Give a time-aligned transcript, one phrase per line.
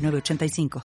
[0.00, 0.89] 8985.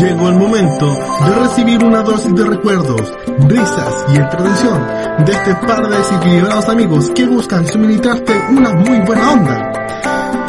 [0.00, 3.12] Llegó el momento de recibir una dosis de recuerdos,
[3.48, 4.86] risas y entretención
[5.24, 9.72] de este par de desequilibrados amigos que buscan suministrarte una muy buena onda.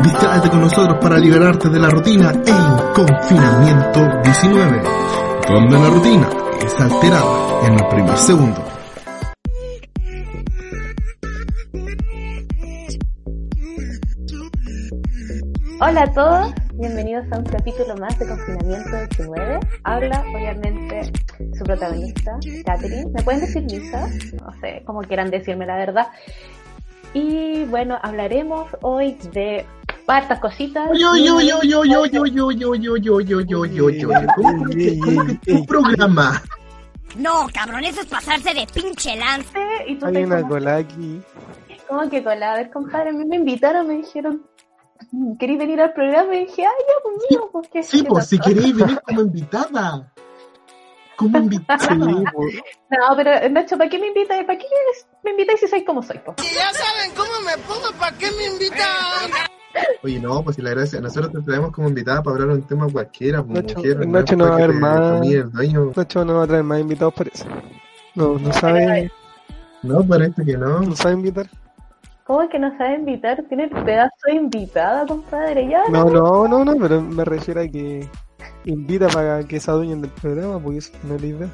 [0.04, 4.84] Distráete con nosotros para liberarte de la rutina en Confinamiento 19,
[5.50, 6.30] donde la rutina
[6.64, 8.64] es alterada en el primer segundo.
[15.82, 19.60] Hola a todos, bienvenidos a un capítulo más de Confinamiento 19.
[19.84, 21.12] Habla, obviamente,
[21.58, 23.06] su protagonista, Catherine.
[23.12, 24.08] ¿Me pueden decir Lisa?
[24.40, 26.08] No sé, como quieran decirme la verdad.
[27.14, 29.66] Y bueno, hablaremos hoy de
[30.08, 30.90] hartas cositas.
[30.98, 34.66] Yo, yo, yo, yo, yo, yo, yo, yo, yo, yo, yo, yo, yo, yo, ¿Cómo
[34.70, 36.42] que, cómo que tu programa?
[37.18, 39.60] No, cabrón, eso es pasarse de pinche lance.
[39.86, 41.22] Y tú Hay una cola aquí.
[41.90, 42.54] ¿Cómo que cola?
[42.54, 44.44] A ver, compadre, a mí me invitaron, me dijeron,
[45.40, 46.36] ¿queréis venir al programa?
[46.36, 50.12] Y dije, ay, ya, pues mío, pues qué Sí, pues si queréis venir como invitada.
[51.16, 51.80] Como invitada.
[51.80, 51.88] Sí,
[52.34, 52.56] pues.
[52.90, 54.46] No, pero Nacho, ¿para qué me invitáis?
[54.46, 54.66] ¿Para qué
[55.24, 56.18] me invitáis si soy como soy?
[56.20, 56.34] po?
[56.38, 59.50] Ya saben cómo me pongo, ¿para qué me invitan?
[60.04, 62.68] Oye, no, pues si la gracia, nosotros te traemos como invitada para hablar de un
[62.68, 65.00] tema cualquiera, pues Nacho, mujer, Nacho no va a haber más.
[65.00, 65.92] familie el dueño.
[65.96, 67.46] Nacho no va a traer más invitados por eso.
[68.16, 69.12] No, no sabe,
[69.84, 70.80] No, parece que no.
[70.80, 71.48] no sabe invitar.
[72.30, 73.44] ¿Cómo que no sabe invitar?
[73.50, 75.68] Tiene el pedazo de invitada, compadre.
[75.68, 78.08] Ya, No, no, no, no, pero me refiero a que
[78.66, 81.50] invita para que se adueñen del programa, porque eso no es la idea.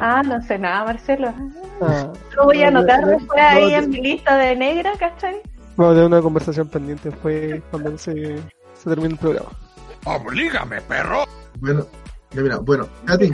[0.00, 1.32] Ah, no sé nada, Marcelo.
[1.80, 4.56] Ah, Lo voy a no, anotar no, después no, ahí no, en mi lista de
[4.56, 5.40] negra, ¿cachai?
[5.76, 8.38] Vamos a tener una conversación pendiente después cuando se,
[8.74, 9.50] se termine el programa.
[10.06, 11.22] Oblígame, perro.
[11.60, 11.86] Bueno,
[12.32, 13.30] ya mira, bueno, Katy,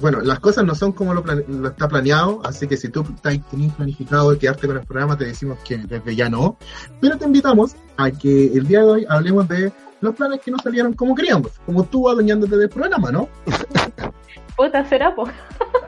[0.00, 3.02] bueno, las cosas no son como lo, plane- lo está planeado, así que si tú
[3.14, 6.56] estás- tenés planificado de quedarte con el programa, te decimos que desde ya no,
[7.00, 10.58] pero te invitamos a que el día de hoy hablemos de los planes que no
[10.58, 13.28] salieron como queríamos, como tú adueñándote del programa, ¿no?
[14.56, 15.24] Puta, será, po.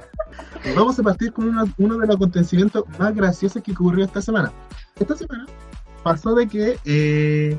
[0.76, 4.52] Vamos a partir con una- uno de los acontecimientos más graciosos que ocurrió esta semana.
[4.98, 5.46] Esta semana
[6.02, 7.58] pasó de que eh,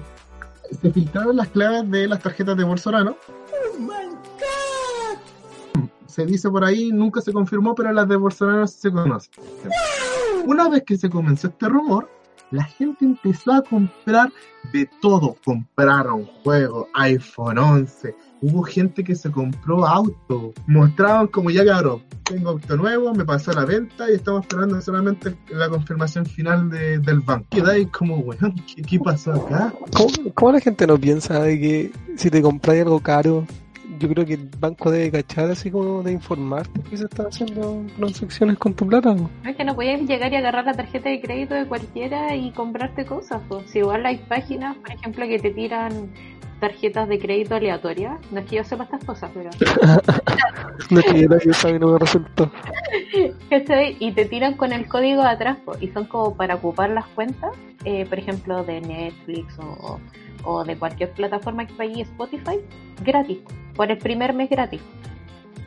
[0.82, 3.18] se filtraron las claves de las tarjetas de Bolsonaro.
[6.14, 9.32] Se dice por ahí, nunca se confirmó, pero las de Bolsonaro se conocen.
[10.46, 12.10] Una vez que se comenzó este rumor,
[12.52, 14.32] la gente empezó a comprar
[14.72, 15.36] de todo.
[15.44, 18.16] Compraron juegos, iPhone 11.
[18.42, 20.54] Hubo gente que se compró auto.
[20.68, 25.36] Mostraban como ya cabrón, tengo auto nuevo, me pasó la venta y estamos esperando solamente
[25.50, 27.48] la confirmación final de- del banco.
[27.50, 29.74] Quedáis como, weón, ¿qué, qué pasó acá?
[29.98, 33.48] ¿Cómo, cómo la gente no piensa de que si te compras algo caro,
[34.00, 37.84] yo creo que el banco debe cachar así como de informarte que se están haciendo
[37.98, 39.14] transacciones con tu plata?
[39.14, 39.30] ¿no?
[39.46, 43.06] Es que no podías llegar y agarrar la tarjeta de crédito de cualquiera y comprarte
[43.06, 43.70] cosas, pues.
[43.70, 46.10] Si igual hay páginas, por ejemplo, que te tiran
[46.60, 48.20] tarjetas de crédito aleatorias.
[48.32, 49.50] No es que yo sepa estas cosas, pero...
[50.90, 52.50] No es que yo yo sabía no me resultó.
[54.00, 57.06] Y te tiran con el código de atrás po, y son como para ocupar las
[57.08, 57.52] cuentas,
[57.84, 60.00] eh, por ejemplo, de Netflix o,
[60.44, 62.60] o de cualquier plataforma que pague Spotify,
[63.04, 63.40] gratis,
[63.76, 64.82] por el primer mes gratis.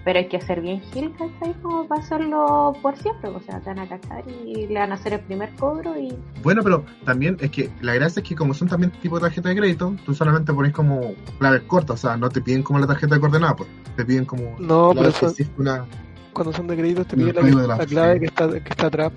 [0.05, 1.53] Pero hay que ser bien gil, ¿cachai?
[1.63, 4.95] Como para hacerlo por siempre, o sea, te van a cachar y le van a
[4.95, 6.17] hacer el primer cobro y...
[6.45, 9.49] Bueno, pero también es que la gracia es que como son también tipo de tarjeta
[9.49, 12.87] de crédito, tú solamente pones como claves cortas, o sea, no te piden como la
[12.87, 15.85] tarjeta de coordenada, pues te piden como No, pero eso- una...
[16.33, 19.13] Cuando son de créditos te piden la, clave que está, que está atrás.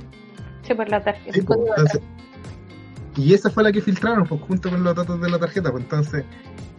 [0.63, 1.33] Sí, por la tarjeta.
[1.33, 1.41] Sí,
[3.19, 5.71] y esa fue la que filtraron, pues junto con los datos de la tarjeta.
[5.71, 6.23] Pues entonces,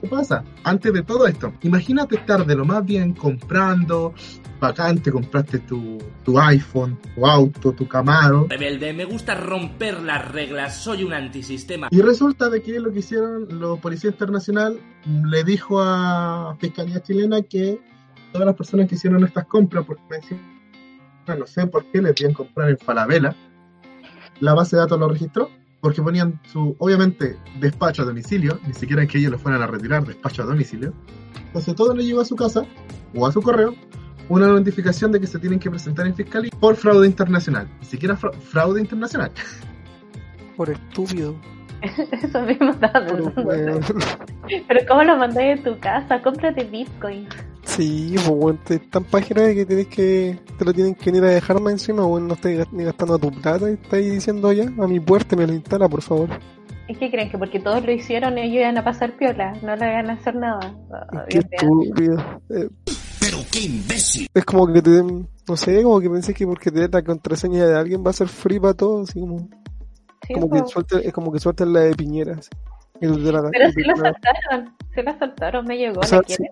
[0.00, 0.42] ¿qué pasa?
[0.64, 4.14] Antes de todo esto, imagínate estar de lo más bien comprando,
[4.58, 10.32] bacán, te compraste tu, tu iPhone, tu auto, tu Camaro, Rebelde, me gusta romper las
[10.32, 11.88] reglas, soy un antisistema.
[11.90, 17.42] y resulta de que lo que hicieron los Policía Internacional le dijo a Fiscalía Chilena
[17.42, 17.80] que
[18.32, 20.40] todas las personas que hicieron estas compras, porque me decían,
[21.38, 23.36] no sé por qué les debían comprar en Falabella,
[24.40, 29.06] la base de datos lo registró porque ponían su, obviamente, despacho a domicilio, ni siquiera
[29.06, 30.92] que ellos lo fueran a retirar, despacho a domicilio.
[31.46, 32.64] Entonces todo le llegó a su casa
[33.14, 33.74] o a su correo
[34.28, 38.16] una notificación de que se tienen que presentar en fiscalía por fraude internacional, ni siquiera
[38.16, 39.32] fra- fraude internacional.
[40.56, 41.34] Por estúpido.
[42.12, 43.06] Eso mismo estaba.
[44.68, 46.20] Pero ¿cómo lo mandáis de tu casa?
[46.22, 47.26] Cómprate Bitcoin.
[47.76, 51.60] Sí, pues están páginas de que tienes que, te lo tienen que venir a dejar
[51.60, 54.98] más encima, weón, no estás ni gastando tu plata y estás diciendo ya, a mi
[55.00, 56.28] puerta me lo instala, por favor.
[56.88, 59.52] ¿Es que creen que porque todos lo hicieron ellos iban a pasar piola?
[59.62, 60.74] No le iban a hacer nada.
[61.28, 62.16] Qué estúpido.
[62.50, 62.68] Eh,
[63.20, 64.26] Pero qué imbécil.
[64.34, 67.02] es como que te den, no sé, como que pensé que porque te den la
[67.04, 69.48] contraseña de alguien va a ser free para todo, así como,
[70.26, 71.94] Sí, como que suelten, es como que suelten la de.
[72.00, 74.76] Y la- Pero sí tú la soltaron.
[74.94, 76.00] Se la soltaron, me llegó.
[76.00, 76.42] O sea, ¿La sí.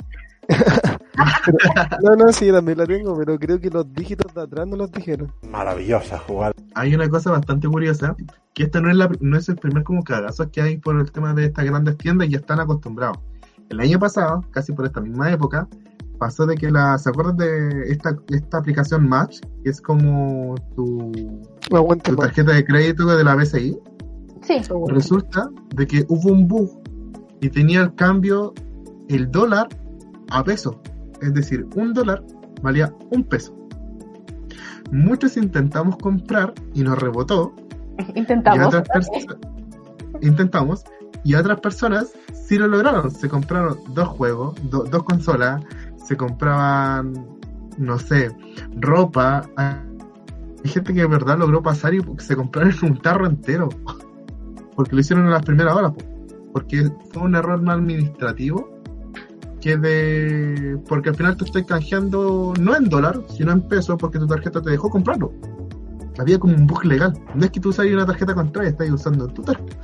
[2.02, 4.92] No, no, sí, también la tengo, pero creo que los dígitos de atrás no los
[4.92, 5.32] dijeron.
[5.50, 6.52] Maravillosa jugada.
[6.74, 8.14] Hay una cosa bastante curiosa,
[8.54, 11.10] que esta no es, la, no es el primer como cagazo que hay por el
[11.10, 13.18] tema de estas grandes tiendas y ya están acostumbrados.
[13.68, 15.68] El año pasado, casi por esta misma época,
[16.18, 19.40] pasó de que la, ¿se acuerdan de esta, esta aplicación Match?
[19.62, 21.12] Que es como tu,
[22.02, 23.78] tu tarjeta de crédito de la BCI.
[24.42, 24.60] Sí.
[24.86, 26.70] Resulta de que hubo un bug
[27.40, 28.54] y tenía el cambio
[29.08, 29.68] el dólar
[30.30, 30.80] a peso.
[31.20, 32.22] Es decir, un dólar
[32.62, 33.54] valía un peso.
[34.90, 37.54] Muchos intentamos comprar y nos rebotó.
[38.14, 38.66] Y Intentamos.
[38.68, 39.36] otras personas
[40.20, 40.84] intentamos
[41.24, 43.10] y otras personas sí lo lograron.
[43.10, 45.62] Se compraron dos juegos, do- dos consolas,
[46.04, 47.12] se compraban,
[47.76, 48.30] no sé,
[48.76, 49.42] ropa.
[49.56, 53.68] Hay gente que de verdad logró pasar y se compraron un tarro entero.
[54.76, 55.92] Porque lo hicieron en las primeras horas.
[55.92, 56.04] po.
[56.52, 58.77] Porque fue un error no administrativo.
[59.60, 60.78] Que de.
[60.88, 64.62] Porque al final te estoy canjeando no en dólar, sino en pesos, porque tu tarjeta
[64.62, 65.32] te dejó comprarlo.
[66.18, 67.12] Había como un bug legal.
[67.34, 69.76] No es que tú usas una tarjeta contraria, estás usando tu tarjeta.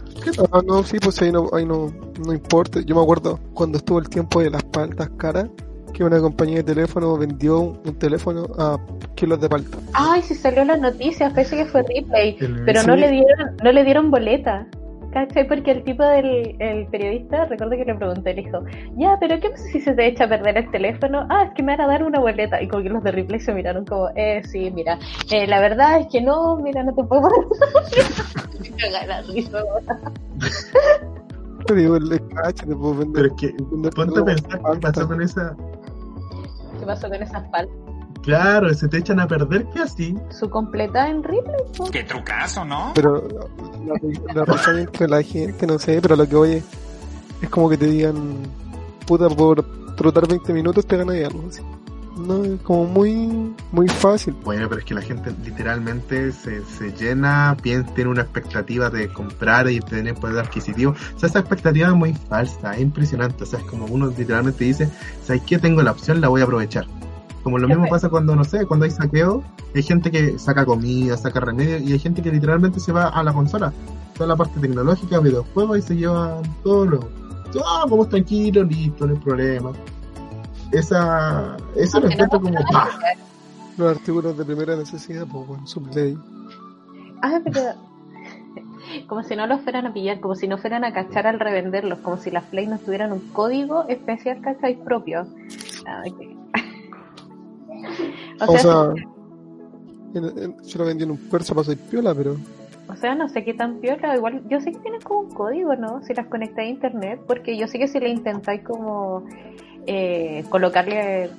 [0.52, 1.92] Ah, no, sí, pues ahí no, ahí no,
[2.24, 2.80] no importa.
[2.80, 5.48] Yo me acuerdo cuando estuvo el tiempo de las paltas caras,
[5.92, 8.78] que una compañía de teléfono vendió un, teléfono a
[9.14, 9.78] kilos de palta.
[9.92, 12.36] Ay, si salió la noticia, parece que fue replay.
[12.66, 12.86] Pero Sí.
[12.86, 14.66] no le dieron, no le dieron boleta.
[15.14, 15.46] ¿Cachai?
[15.46, 18.64] Porque el tipo del el periodista, recuerdo que le pregunté, le dijo,
[18.96, 21.24] ya, pero ¿qué pasa si se te echa a perder el teléfono?
[21.30, 22.60] Ah, es que me van a dar una boleta.
[22.60, 24.98] Y como que los de Ripley se miraron como, eh, sí, mira,
[25.30, 27.28] eh, la verdad es que no, mira, no te puedo.
[31.66, 33.26] Pero digo, el cacho te puedo Pero vender.
[33.26, 33.54] es que
[33.94, 35.56] ponte a pensar qué pasó con esa.
[36.80, 37.83] ¿Qué pasó con esas paltas?
[38.24, 40.16] Claro, se te echan a perder que así.
[40.30, 41.90] Su completa en Ripley, po.
[41.90, 42.92] Qué trucazo, ¿no?
[42.94, 43.28] Pero
[43.86, 46.62] la, la razón entre la gente, no sé, pero lo que oye
[47.42, 48.14] es como que te digan,
[49.06, 49.62] puta, por
[49.96, 51.44] trotar 20 minutos te ganas algo.
[51.48, 51.60] así.
[52.16, 54.34] No, es como muy, muy fácil.
[54.44, 59.08] Bueno, pero es que la gente literalmente se, se llena, piensa, tiene una expectativa de
[59.08, 60.92] comprar y tener poder adquisitivo.
[60.92, 63.42] O sea, esa expectativa es muy falsa, es impresionante.
[63.42, 64.88] O sea, es como uno literalmente dice,
[65.24, 65.58] ¿sabes qué?
[65.58, 66.86] Tengo la opción, la voy a aprovechar.
[67.44, 69.44] Como lo mismo pasa cuando, no sé, cuando hay saqueo,
[69.74, 73.22] hay gente que saca comida, saca remedio, y hay gente que literalmente se va a
[73.22, 73.70] la consola,
[74.14, 77.08] toda la parte tecnológica, videojuegos, y se llevan todo lo...
[77.64, 79.72] Ah, vamos tranquilos, listo, no hay problema.
[80.72, 81.58] Esa...
[81.76, 82.58] Eso lo encuentro como...
[82.72, 82.88] ¡pah!
[83.76, 86.16] Los artículos de primera necesidad, pues bueno, subley.
[87.22, 87.60] Ah, pero.
[89.08, 91.98] Como si no los fueran a pillar, como si no fueran a cachar al revenderlos,
[91.98, 94.76] como si las Play no tuvieran un código especial, ¿cachai?
[94.84, 95.26] propio.
[95.84, 96.43] Ah, ok.
[98.46, 98.92] O sea,
[100.14, 102.36] en- en- yo lo vendí en un perso para ser piola, pero
[102.88, 104.14] O sea, no sé qué tan piola.
[104.16, 106.02] Igual, yo sé que tienen como un código, ¿no?
[106.04, 109.24] Si las conectáis a internet, porque yo sé que si le intentáis como
[109.86, 111.30] eh, colocarle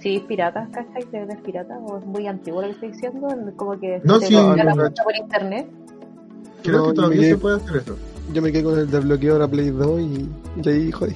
[0.00, 1.04] CDs piratas, ¿cachai?
[1.26, 1.78] ¿De pirata?
[1.78, 3.28] ¿O es muy antiguo lo que estoy diciendo?
[3.56, 5.66] Como que No, se sí, bloquea la no, cuenta por internet.
[6.62, 7.96] Creo No, que yo todavía me se puede hacer eso.
[8.32, 10.28] yo me quedé con el desbloqueo de la Play 2 y,
[10.62, 11.14] y ahí jodí.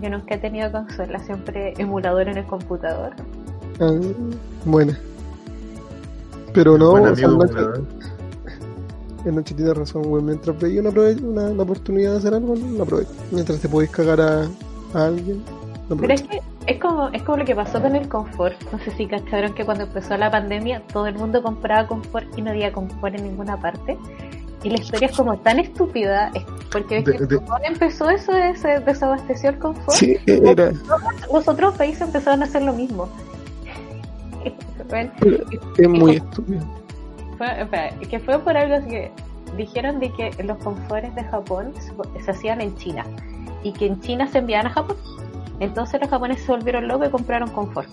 [0.00, 3.14] Yo nunca he tenido consola, siempre emulador en el computador.
[3.80, 3.92] Ah,
[4.64, 4.98] buena.
[6.54, 7.44] Pero no, Buen o sea, amigo,
[9.24, 10.22] el Nacho, tiene razón, güey.
[10.22, 13.10] Mientras veis una, una, la oportunidad de hacer algo, la aprovecha.
[13.30, 14.42] Mientras te podéis cagar a,
[14.94, 15.42] a alguien,
[15.88, 18.54] la Pero es que es como, es como lo que pasó con el confort.
[18.72, 22.42] No sé si cacharon que cuando empezó la pandemia todo el mundo compraba confort y
[22.42, 23.96] no había confort en ninguna parte.
[24.64, 28.32] Y la historia es como tan estúpida, es porque ves De- que de- empezó eso,
[28.60, 30.72] se desabasteció el confort, Sí, era.
[31.32, 33.08] los otros países empezaron a hacer lo mismo.
[35.78, 36.60] Es muy estúpido.
[37.38, 39.10] fue, espera, que fue por algo que
[39.56, 43.04] dijeron de que los confortes de Japón se, se hacían en China
[43.62, 44.96] y que en China se enviaban a Japón.
[45.60, 47.88] Entonces los japoneses se volvieron locos y compraron confort.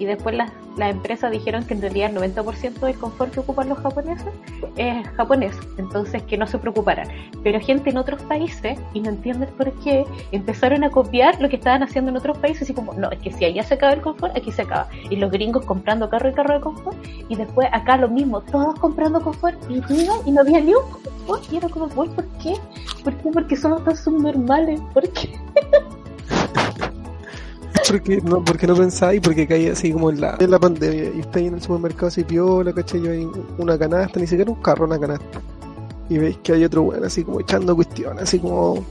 [0.00, 3.68] Y después las, las empresas dijeron que en realidad el 90% del confort que ocupan
[3.68, 4.32] los japoneses
[4.76, 7.06] es japonés, entonces que no se preocuparan.
[7.44, 11.56] Pero gente en otros países, y no entiendes por qué, empezaron a copiar lo que
[11.56, 14.00] estaban haciendo en otros países, así como, no, es que si allá se acaba el
[14.00, 14.88] confort, aquí se acaba.
[15.10, 16.96] Y los gringos comprando carro y carro de confort,
[17.28, 19.82] y después acá lo mismo, todos comprando confort, y
[20.26, 22.54] y no había ni un confort, y era como, "Uy, ¿por qué?
[23.04, 23.30] ¿Por qué?
[23.30, 25.38] Porque somos tan subnormales, ¿por qué?
[27.88, 31.20] Porque no, porque no pensáis, porque caí así como en la, en la pandemia y
[31.20, 33.00] estáis en el supermercado así piola, ¿cachai?
[33.02, 35.40] Yo hay una canasta, ni siquiera un carro, una canasta.
[36.08, 38.84] Y veis que hay otro bueno así como echando cuestiones, así como.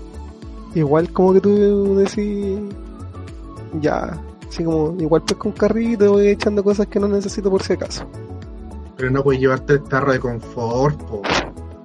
[0.75, 2.60] Igual como que tú decís.
[3.81, 4.17] Ya,
[4.50, 8.05] así como, igual pues con carrito voy echando cosas que no necesito por si acaso.
[8.98, 11.22] Pero no puedes llevar tres carros de confort, po.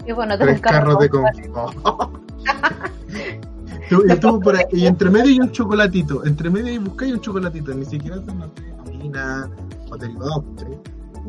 [0.06, 1.46] Y bueno, tengo Tres carro carros de confort.
[1.82, 2.11] confort.
[3.91, 6.25] Y, tú por ahí- y entre medio hay un chocolatito.
[6.25, 7.75] Entre medio y buscáis un chocolatito.
[7.75, 9.50] Ni siquiera son no sé, harina
[9.91, 10.45] o derivados.
[10.57, 10.64] ¿sí?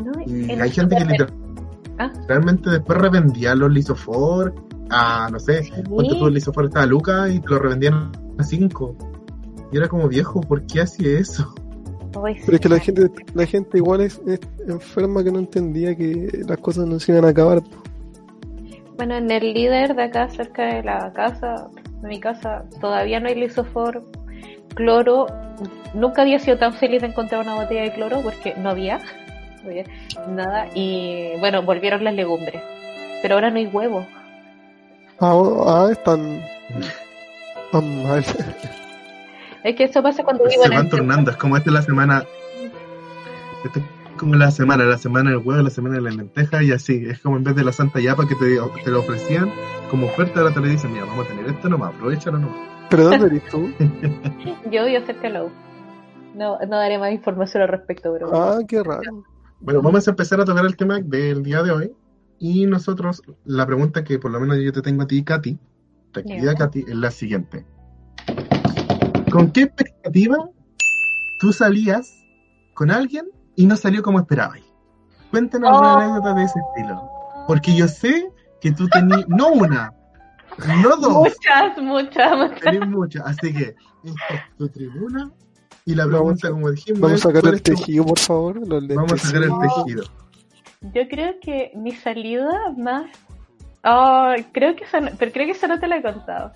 [0.04, 1.34] No, Y hay gente que literal-
[1.98, 2.12] ¿Ah?
[2.28, 4.54] realmente después revendía los lisofor
[4.90, 5.72] a, no sé, Sí.
[5.88, 8.96] ponte tú el lisofor estaba a Lucas y te lo revendían a 5.
[9.72, 11.54] Y era como viejo, ¿por qué hacía eso?
[12.14, 16.44] Pero es que la gente, la gente igual es, es enferma que no entendía que
[16.48, 17.62] las cosas no se iban a acabar.
[18.98, 21.68] Bueno, en el líder de acá, cerca de la casa,
[22.02, 24.04] de mi casa, todavía no hay lisofor,
[24.74, 25.28] cloro.
[25.94, 29.00] Nunca había sido tan feliz de encontrar una botella de cloro porque no había,
[29.64, 29.86] no había
[30.28, 30.68] nada.
[30.74, 32.62] Y bueno, volvieron las legumbres.
[33.22, 34.06] Pero ahora no hay huevo.
[35.20, 35.34] Ah,
[35.66, 36.42] ah están
[37.72, 38.24] tan mal.
[39.64, 41.74] Es que eso pasa cuando vivo Se en van el tornando, es como esta es
[41.74, 42.24] la semana.
[43.64, 43.80] Esta
[44.17, 47.05] como la semana, la semana del huevo, la semana de la lenteja y así.
[47.07, 49.50] Es como en vez de la Santa Yapa que te, te lo ofrecían
[49.89, 52.57] como oferta, ahora te le dicen, mira, vamos a tener esto nomás, aprovechalo nomás.
[52.89, 53.72] ¿Pero dónde eres tú?
[54.72, 55.51] Yo cerca de la U.
[56.36, 59.24] No, no daré más información al respecto, pero Ah, qué raro.
[59.62, 61.91] Bueno, vamos a empezar a tocar el tema del día de hoy.
[62.38, 65.57] Y nosotros, la pregunta que por lo menos yo te tengo a ti, Katy,
[66.13, 66.55] la querida.
[66.55, 67.65] Katy, es la siguiente.
[69.31, 70.50] ¿Con qué expectativa
[71.39, 72.25] tú salías
[72.74, 73.25] con alguien
[73.56, 74.60] y no salió como esperabas?
[75.32, 76.00] Cuéntanos alguna Oh.
[76.00, 77.10] anécdota de ese estilo.
[77.48, 78.30] Porque yo sé
[78.62, 79.92] que tú tenías, no una,
[80.82, 82.60] no dos, muchas, muchas, muchas.
[82.62, 83.24] tenés muchas.
[83.28, 85.32] Así que esta es tu tribuna.
[85.88, 88.68] Y la pregunta, como dijimos, Vamos a sacar ¿cuál el tu- tejido, por favor.
[88.68, 90.04] Los Vamos a sacar el tejido.
[90.94, 93.06] Yo creo que mi salida más.
[93.84, 96.52] Oh, creo que esa no, pero creo que esa no te la he contado.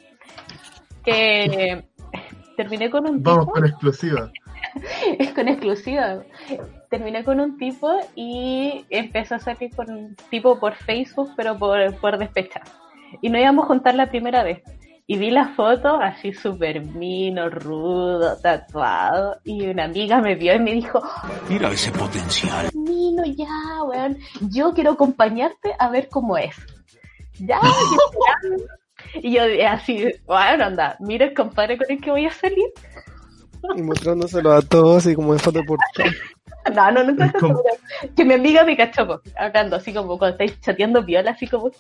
[1.06, 1.86] Que
[2.58, 3.52] terminé con un Vamos tipo.
[3.54, 4.32] con exclusiva.
[5.20, 6.24] Es con exclusiva.
[6.90, 11.96] Terminé con un tipo y empecé a salir con un tipo por Facebook, pero por,
[11.98, 12.64] por despechar.
[13.22, 14.62] Y no íbamos a juntar la primera vez.
[15.12, 19.40] Y vi la foto así súper mino, rudo, tatuado.
[19.44, 21.02] Y una amiga me vio y me dijo,
[21.50, 22.70] Mira ese potencial.
[22.76, 24.20] Mino, ya, weón.
[24.52, 26.56] Yo quiero acompañarte a ver cómo es.
[27.40, 27.60] Ya,
[29.16, 32.68] y yo así, bueno, anda, mira el compadre con el que voy a salir.
[33.76, 35.78] Y mostrándoselo a todos, así como de foto por
[36.76, 37.76] No, no, nunca te como- aseguro.
[38.16, 41.72] Que mi amiga me cachó, po, hablando así como cuando estáis chateando viola, así como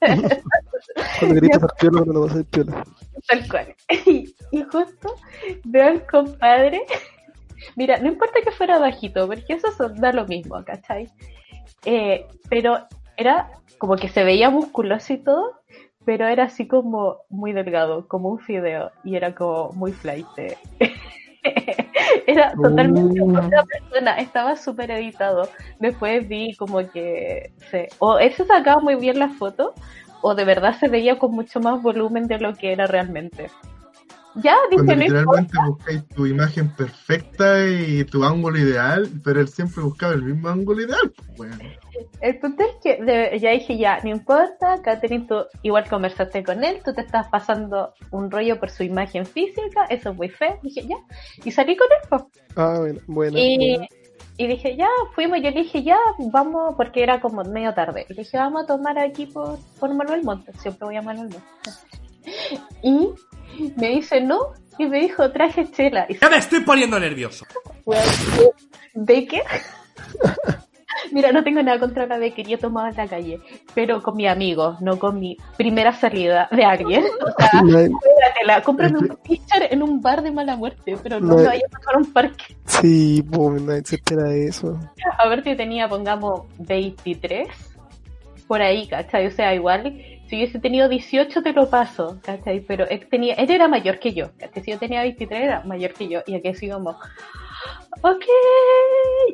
[0.00, 2.84] Cuando querías pasar piola, cuando no vas a hacer piola.
[3.28, 3.74] tal cual.
[4.06, 5.14] Y, y justo
[5.64, 6.82] veo al compadre.
[7.76, 11.10] Mira, no importa que fuera bajito, porque eso son- da lo mismo, ¿cachai?
[11.84, 12.86] Eh, pero
[13.16, 15.60] era como que se veía musculoso y todo,
[16.10, 20.26] pero era así como muy delgado, como un fideo, y era como muy flight.
[22.26, 23.38] era totalmente Uh.
[23.38, 25.48] otra persona, estaba súper editado.
[25.78, 29.72] Después vi como que se, o él se sacaba muy bien la foto,
[30.20, 33.48] o de verdad se veía con mucho más volumen de lo que era realmente.
[34.34, 39.46] Ya, Cuando dije, no literalmente buscáis tu imagen perfecta y tu ángulo ideal, pero él
[39.46, 41.12] siempre buscaba el mismo ángulo ideal.
[41.36, 41.70] pues, bueno.
[42.20, 46.62] El punto es que de- ya dije, ya, no importa, Catherine, tú igual conversaste con
[46.64, 50.58] él, tú te estás pasando un rollo por su imagen física, eso es muy feo.
[50.62, 50.96] Dije, ya,
[51.44, 52.08] y salí con él.
[52.08, 52.30] po.
[52.56, 53.38] Ah, bueno, bueno.
[53.38, 53.86] Y, bueno.
[54.36, 55.98] y dije, ya, fuimos, yo le dije, ya,
[56.32, 58.06] vamos, porque era como medio tarde.
[58.08, 61.86] Le dije, vamos a tomar aquí por, por Manuel Montes, siempre voy a Manuel Montes.
[62.82, 63.08] Y
[63.76, 66.06] me dice, no, y me dijo, traje chela.
[66.08, 67.44] Y Ya me estoy poniendo nervioso.
[67.84, 68.04] Weón,
[68.94, 69.42] Baker.
[71.12, 73.40] Mira, no tengo nada contra la Baker, yo tomaba en la calle,
[73.74, 77.04] pero con mi amigo, no con mi primera salida de alguien.
[78.42, 81.36] O sea, cómprame un pitcher en un bar de mala muerte, pero no No.
[81.36, 82.56] me vayas a tomar un parque.
[82.64, 84.78] Sí, pues nadie se espera eso.
[85.18, 87.48] A ver si tenía, pongamos, 23,
[88.48, 89.26] por ahí, ¿cachai?
[89.26, 92.60] O sea, igual, si hubiese tenido 18 te lo paso, ¿cachai?
[92.60, 94.64] Pero él, tenía, él era mayor que yo, ¿cachai?
[94.64, 96.96] Si yo tenía 23 era mayor que yo, y aquí como,
[98.02, 98.24] ok.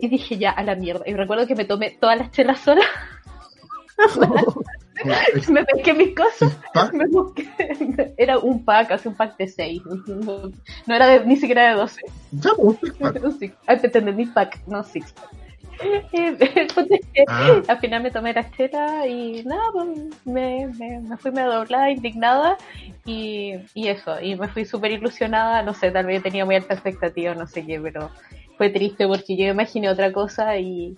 [0.00, 1.04] Y dije, ya, a la mierda.
[1.06, 2.84] Y recuerdo que me tomé todas las chelas sola.
[5.48, 6.56] me pesqué mis cosas.
[6.92, 7.48] Me busqué.
[8.16, 9.82] Era un pack, así un pack de 6.
[10.86, 12.00] No era de- ni siquiera de 12.
[12.32, 13.22] Ya, un pack.
[13.24, 15.30] Un six- Ay, te entendí pack, no six pack.
[17.28, 17.62] Ah.
[17.68, 19.88] al final me tomé la chela y nada, pues,
[20.24, 22.56] me, me, me fui medio doblada, indignada
[23.04, 26.74] y, y eso, y me fui súper ilusionada, no sé, tal vez tenía muy alta
[26.74, 28.10] expectativa, no sé qué, pero
[28.56, 30.96] fue triste porque yo imaginé otra cosa y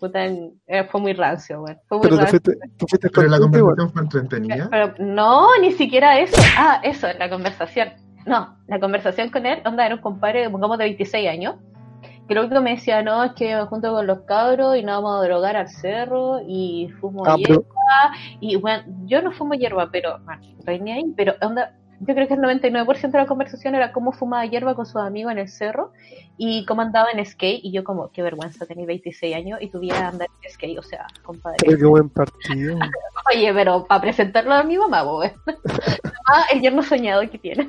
[0.00, 2.40] puta, eh, fue muy rancio, bueno, fue muy Pero te rancio.
[2.44, 4.68] fuiste, te fuiste Pero la conversación fue entretenida.
[4.70, 6.40] Pero no, ni siquiera eso.
[6.58, 7.90] Ah, eso, la conversación.
[8.26, 11.54] No, la conversación con él, onda, era un compadre, pongamos, de 26 años.
[12.32, 14.82] Que lo único que me decía, no, es que me junto con los cabros y
[14.82, 17.56] nos vamos a drogar al cerro y fumo Ah, hierba.
[17.56, 17.66] pero,
[18.40, 20.40] Y bueno, yo no fumo hierba, pero, bueno,
[20.82, 24.46] ni ahí, pero onda, yo creo que el 99% de la conversación era cómo fumaba
[24.46, 25.92] hierba con sus amigos en el cerro
[26.38, 27.60] y cómo andaba en skate.
[27.62, 31.06] Y yo, como, qué vergüenza, tenía 26 años y tuviera andar en skate, o sea,
[31.22, 31.58] compadre.
[31.66, 32.78] pero qué buen partido.
[33.30, 35.34] Oye, pero para presentarlo a mi mamá, pues.
[36.28, 37.68] ah, el yerno soñado que tiene.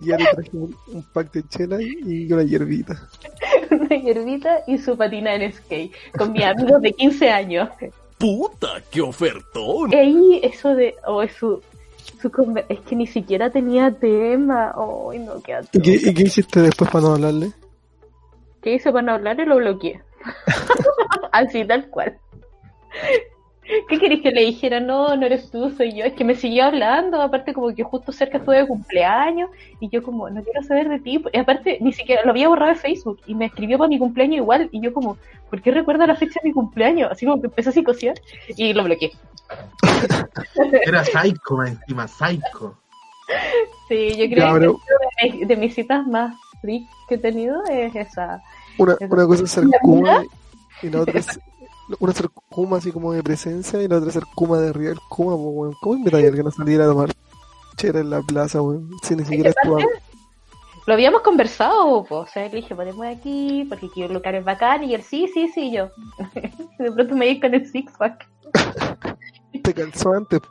[0.00, 3.08] Ya le traje un, un pack de chela y, y una hierbita.
[3.70, 5.92] Una hierbita y su patina en skate.
[6.18, 7.68] Con mis amigos de 15 años.
[8.18, 9.92] ¡Puta, qué ofertón!
[9.92, 10.94] Y ahí eso de.
[11.06, 11.62] Oh, es su.
[12.20, 14.72] su conver- es que ni siquiera tenía tema.
[14.76, 17.52] Oh, no, qué ¿Y qué, ¿Y qué hiciste después para no hablarle?
[18.62, 20.00] ¿Qué hice para no hablar y lo bloqueé?
[21.32, 22.18] Así, tal cual.
[23.88, 24.80] ¿Qué querés que le dijera?
[24.80, 26.04] No, no eres tú, soy yo.
[26.04, 29.50] Es que me siguió hablando, aparte como que justo cerca estuve de cumpleaños
[29.80, 31.22] y yo como, no quiero saber de ti.
[31.32, 34.36] Y aparte, ni siquiera lo había borrado de Facebook y me escribió para mi cumpleaños
[34.38, 35.16] igual y yo como,
[35.48, 37.10] ¿por qué recuerda la fecha de mi cumpleaños?
[37.12, 38.14] Así como que empezó a psicosear
[38.56, 39.12] y lo bloqueé.
[40.86, 42.76] Era psycho, encima, psycho.
[43.88, 44.74] Sí, yo creo Ya,
[45.20, 48.42] que de, de mis citas más freak que he tenido es esa.
[48.78, 50.24] Una, una cosa es ser ¿La kuma
[50.82, 51.38] y, y la otra es.
[51.98, 52.12] Una
[52.48, 55.74] kuma así como de presencia y la otra kuma de real kuma, po, weón.
[55.80, 57.10] ¿Cómo invitáis a alguien a salir a tomar
[57.76, 58.90] chela en la plaza, weón?
[59.02, 59.88] Si ni siquiera es tu amo.
[60.86, 62.18] Lo habíamos conversado, po.
[62.18, 65.28] o sea, le dije, ponemos aquí, porque aquí el lugar es bacán, y él, sí,
[65.32, 65.90] sí, sí, y yo.
[66.78, 68.28] de pronto me di con el six-pack,
[69.62, 70.48] Te calzó antes, po.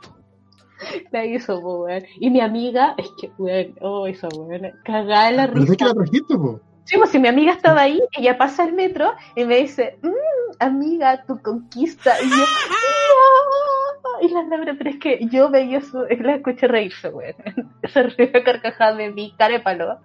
[1.10, 2.04] la hizo, po, weón.
[2.18, 5.72] Y mi amiga, es que, weón, oh, esa weón, cagada en la ¿Pero risa.
[5.72, 6.60] es que la trajiste, po?
[6.90, 10.10] Sí, pues si mi amiga estaba ahí, ella pasa el metro y me dice, "Mm,
[10.58, 12.20] amiga, tu conquista.
[12.20, 14.26] Y yo, no.
[14.26, 17.36] Y la Laura, pero es que yo veía eso, es la escuché reírse, weón.
[17.92, 20.00] Se rió carcajada de mi carépalo.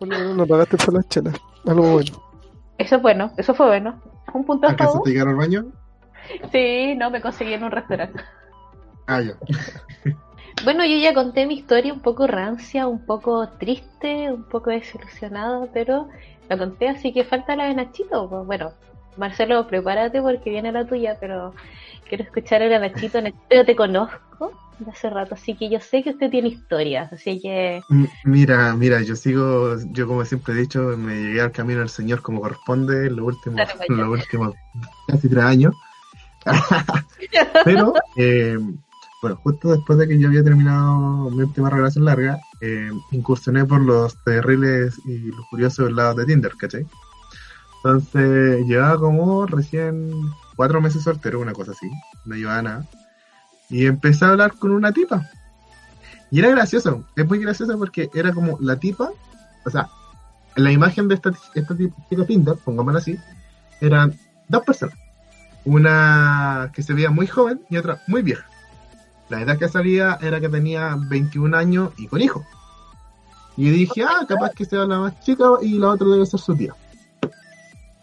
[0.00, 1.34] Menos no pagaste por las chelas.
[1.66, 2.22] Algo bueno.
[2.76, 3.98] Eso es bueno, eso fue bueno.
[4.34, 5.08] Un punto a ¿Alcanzaste favor.
[5.08, 5.64] a llegar al baño?
[6.52, 8.22] Sí, no, me conseguí en un restaurante.
[9.06, 9.32] Ah, ya.
[10.64, 15.66] Bueno, yo ya conté mi historia un poco rancia, un poco triste, un poco desilusionada,
[15.72, 16.08] pero
[16.48, 18.28] la conté, así que falta la de Nachito.
[18.28, 18.72] pues, Bueno,
[19.16, 21.54] Marcelo, prepárate porque viene la tuya, pero
[22.08, 23.22] quiero escuchar a la Nachito.
[23.22, 27.12] Nachito, yo te conozco de hace rato, así que yo sé que usted tiene historias,
[27.12, 27.82] así que
[28.24, 32.22] Mira, mira, yo sigo, yo como siempre he dicho, me llegué al camino del Señor
[32.22, 34.02] como corresponde en los últimos, Dale, vaya.
[34.02, 34.54] los últimos
[35.06, 35.74] casi tres años.
[37.64, 38.58] Pero, eh,
[39.20, 43.80] bueno, justo después de que yo había terminado mi última relación larga, eh, incursioné por
[43.80, 46.86] los terribles y los curiosos lados de Tinder, ¿cachai?
[47.76, 50.10] Entonces, llevaba como recién
[50.56, 51.90] cuatro meses soltero, una cosa así,
[52.24, 52.86] no llevaba nada.
[53.68, 55.28] Y empecé a hablar con una tipa.
[56.30, 59.10] Y era gracioso, es muy gracioso porque era como la tipa,
[59.64, 59.88] o sea,
[60.56, 61.76] la imagen de esta, esta
[62.08, 63.18] chica Tinder, pongámosla así,
[63.80, 64.14] eran
[64.48, 64.96] dos personas.
[65.64, 68.46] Una que se veía muy joven y otra muy vieja.
[69.30, 72.44] La edad que salía era que tenía 21 años y con hijos.
[73.56, 76.54] Y dije, ah, capaz que sea la más chica y la otra debe ser su
[76.56, 76.74] tía.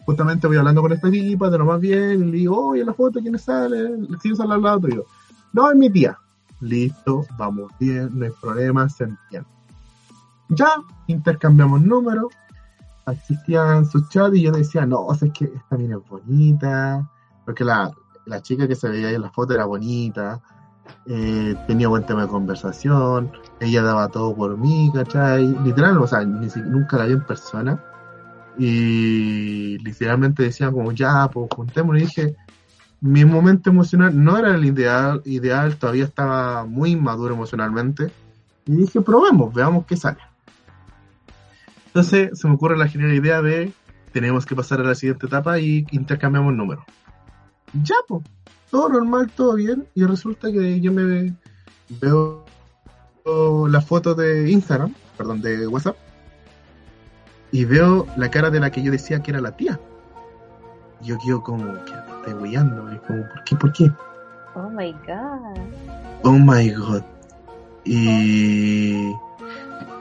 [0.06, 3.20] Justamente voy hablando con esta tipa de lo más bien, le digo, oye, la foto,
[3.20, 3.90] ¿quién sale?
[4.22, 5.06] Si sale al lado tuyo.
[5.52, 6.18] No, es mi tía.
[6.62, 9.50] Listo, vamos bien, no hay problema, se entiende.
[10.50, 10.76] Ya,
[11.08, 12.34] intercambiamos números,
[13.06, 17.10] existían sus chats y yo decía, no, o es que esta mina es bonita,
[17.44, 17.92] porque la,
[18.26, 20.42] la chica que se veía ahí en la foto era bonita,
[21.06, 25.47] eh, tenía buen tema de conversación, ella daba todo por mí, ¿cachai?
[25.63, 27.84] Literal, o sea, ni nunca la vi en persona.
[28.58, 32.02] Y literalmente decían como, ya, pues juntémonos.
[32.02, 32.36] Y dije,
[33.02, 38.12] mi momento emocional no era el ideal, ideal, todavía estaba muy maduro emocionalmente.
[38.65, 40.19] Y dije, probemos, veamos qué sale.
[41.88, 43.71] Entonces se me ocurre la genial idea de,
[44.12, 46.84] tenemos que pasar a la siguiente etapa y intercambiamos números.
[47.73, 48.23] Ya, pues,
[48.69, 49.88] todo normal, todo bien.
[49.95, 51.36] Y resulta que yo me
[52.01, 52.45] veo
[53.67, 55.97] la foto de Instagram, perdón, de WhatsApp.
[57.51, 59.80] y veo la cara de la que yo decía que era la tía.
[61.01, 62.93] Y yo quedo como, que me estoy hueando?
[62.93, 63.56] Y como, ¿por qué?
[63.56, 63.91] ¿Por qué?
[64.56, 65.60] Oh my god.
[66.23, 67.03] Oh my god.
[67.86, 69.12] Y,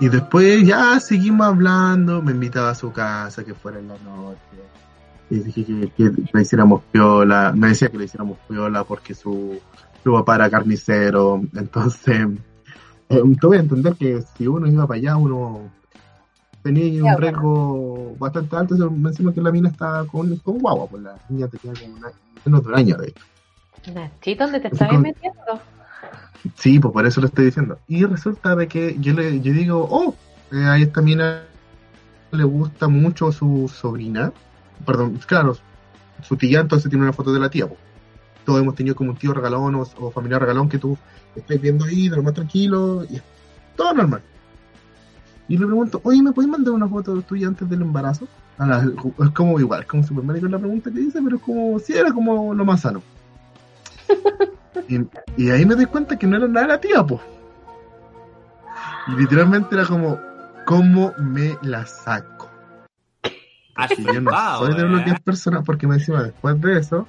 [0.00, 4.38] y después ya seguimos hablando, me invitaba a su casa, que fuera en la noche.
[5.28, 9.58] Y dije que, que le hiciéramos piola, me decía que le hiciéramos piola porque su,
[10.04, 11.40] su papá era carnicero.
[11.54, 12.28] Entonces,
[13.08, 15.70] eh, voy a entender que si uno iba para allá, uno
[16.62, 18.90] tenía un riesgo bastante alto.
[18.90, 22.08] Me encima que la mina está con, con guagua, pues la niña tenía como una,
[22.44, 23.24] menos de un año de hecho.
[23.94, 25.60] Nachito, ¿dónde te con- metiendo?
[26.56, 27.78] Sí, pues por eso lo estoy diciendo.
[27.88, 30.14] Y resulta de que yo le yo digo, oh,
[30.52, 31.42] eh, a esta mina
[32.32, 34.32] le gusta mucho su sobrina.
[34.84, 35.56] Perdón, claro,
[36.22, 37.66] su tía, entonces tiene una foto de la tía.
[37.66, 37.80] pues.
[38.44, 40.96] Todos hemos tenido como un tío regalón o, o familiar regalón que tú
[41.34, 43.20] estás viendo ahí de lo más tranquilo y
[43.76, 44.22] todo normal.
[45.48, 48.26] Y le pregunto, oye, ¿me puedes mandar una foto tuya antes del embarazo?
[48.58, 51.42] A la- es como igual, es como super médico la pregunta que dice, pero es
[51.42, 53.02] como, sí, era como lo más sano.
[54.88, 55.00] Y,
[55.42, 57.20] y ahí me doy cuenta que no era nada la tía, pues.
[59.08, 60.18] Y literalmente era como,
[60.64, 62.48] ¿cómo me la saco?
[63.76, 64.84] Has Y yo no soy de ¿eh?
[64.84, 67.06] bloquear personas porque me encima después de eso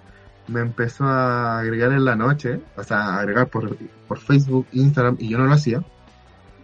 [0.47, 3.77] me empezó a agregar en la noche, o sea, a agregar por,
[4.07, 5.83] por Facebook, Instagram, y yo no lo hacía.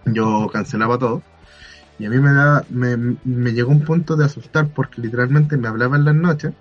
[0.06, 1.22] Yo cancelaba todo.
[2.00, 5.68] Y a mí me da, me, me llegó un punto de asustar porque literalmente me
[5.68, 6.54] hablaba en las noches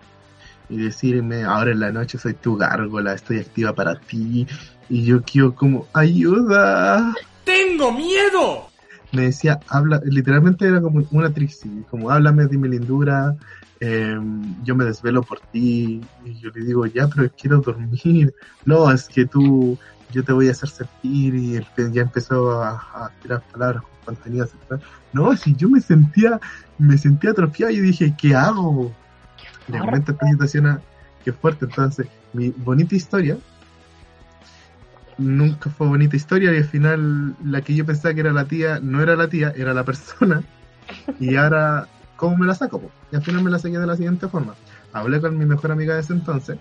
[0.69, 4.47] y decirme, ahora en la noche soy tu gárgola, estoy activa para ti.
[4.89, 7.15] Y yo quiero como, ayuda.
[7.45, 8.72] ¡Tengo miedo!
[9.13, 13.37] Me decía, habla, literalmente era como una Trixie, como háblame, dime lindura,
[13.81, 14.17] eh,
[14.63, 16.01] yo me desvelo por ti.
[16.25, 18.35] Y yo le digo, ya, pero quiero dormir.
[18.65, 19.77] No, es que tú,
[20.13, 21.35] yo te voy a hacer sentir.
[21.35, 21.61] Y
[21.93, 24.81] ya empezó a, a tirar palabras con contenido sexual.
[25.13, 26.41] No, si yo me sentía,
[26.79, 28.93] me sentía atrofiado y dije, ¿qué hago?
[29.69, 30.81] Le comento esta situación a,
[31.25, 31.65] que fuerte.
[31.65, 33.37] Entonces, mi bonita historia
[35.19, 38.81] nunca fue bonita historia y al final la que yo pensaba que era la tía
[38.81, 40.43] no era la tía, era la persona.
[41.21, 42.81] Y ahora, ¿cómo me la saco?
[42.81, 42.91] po?
[43.13, 44.55] Y al final me la saqué de la siguiente forma.
[44.93, 46.59] Hablé con mi mejor amiga de ese entonces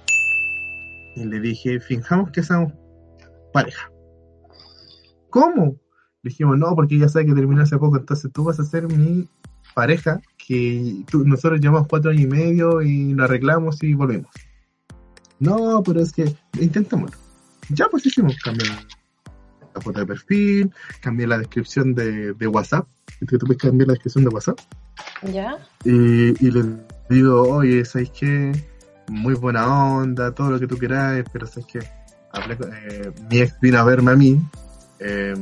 [1.15, 2.73] y le dije, finjamos que somos
[3.53, 3.89] pareja.
[5.29, 5.75] ¿Cómo?
[6.23, 8.87] Le dijimos, no, porque ella sabe que terminé hace poco, entonces tú vas a ser
[8.87, 9.27] mi
[9.73, 14.31] pareja, que nosotros llevamos cuatro años y medio y lo arreglamos y volvemos.
[15.39, 17.20] No, pero es que intentémoslo.
[17.73, 18.67] Ya pues hicimos, cambié
[19.73, 22.87] la foto de perfil, cambié la descripción de, de WhatsApp,
[23.27, 24.59] que tú puedes cambiar la descripción de WhatsApp,
[25.31, 25.57] ¿Ya?
[25.85, 26.63] y, y le
[27.09, 28.51] digo, oye, ¿sabes qué?
[29.09, 31.79] Muy buena onda, todo lo que tú quieras, pero ¿sabes qué?
[32.33, 34.41] Hablé con- eh, mi ex vino a verme a mí,
[34.99, 35.33] eh,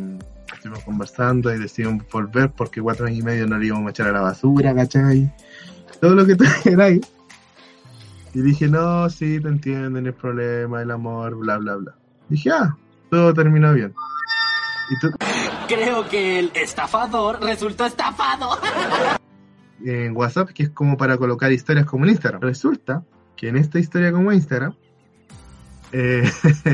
[0.53, 4.07] estuvimos conversando y decidimos volver porque cuatro años y medio no le íbamos a echar
[4.07, 5.31] a la basura, ¿cachai?
[6.01, 7.01] Todo lo que tú queráis.
[8.33, 11.95] Y dije, no, sí, te entiendo, no hay problema, el amor, bla, bla, bla.
[12.29, 12.75] Dije, ah,
[13.09, 13.93] todo terminó bien.
[14.91, 15.09] Y tú,
[15.67, 18.49] Creo que el estafador resultó estafado.
[19.85, 22.41] en WhatsApp, que es como para colocar historias como en Instagram.
[22.41, 23.03] Resulta
[23.35, 24.73] que en esta historia como Instagram,
[25.91, 26.29] eh,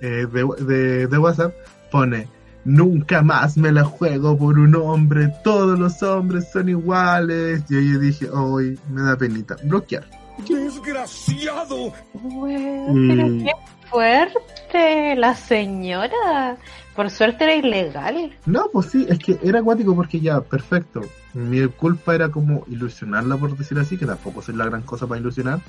[0.00, 1.52] eh, de, de- de WhatsApp,
[1.90, 2.28] pone,
[2.64, 7.62] nunca más me la juego por un hombre, todos los hombres son iguales.
[7.70, 9.56] Y ahí yo dije, hoy me da penita.
[9.64, 10.04] Bloquear.
[10.48, 11.92] ¡Desgraciado!
[12.14, 13.08] Bueno, Mm.
[13.08, 13.52] pero qué
[13.94, 16.56] fuerte la señora.
[16.96, 18.36] Por suerte era ilegal.
[18.46, 21.00] No, pues sí, es que era acuático porque ya, perfecto.
[21.32, 25.20] Mi culpa era como ilusionarla, por decir así, que tampoco soy la gran cosa para
[25.20, 25.60] ilusionar.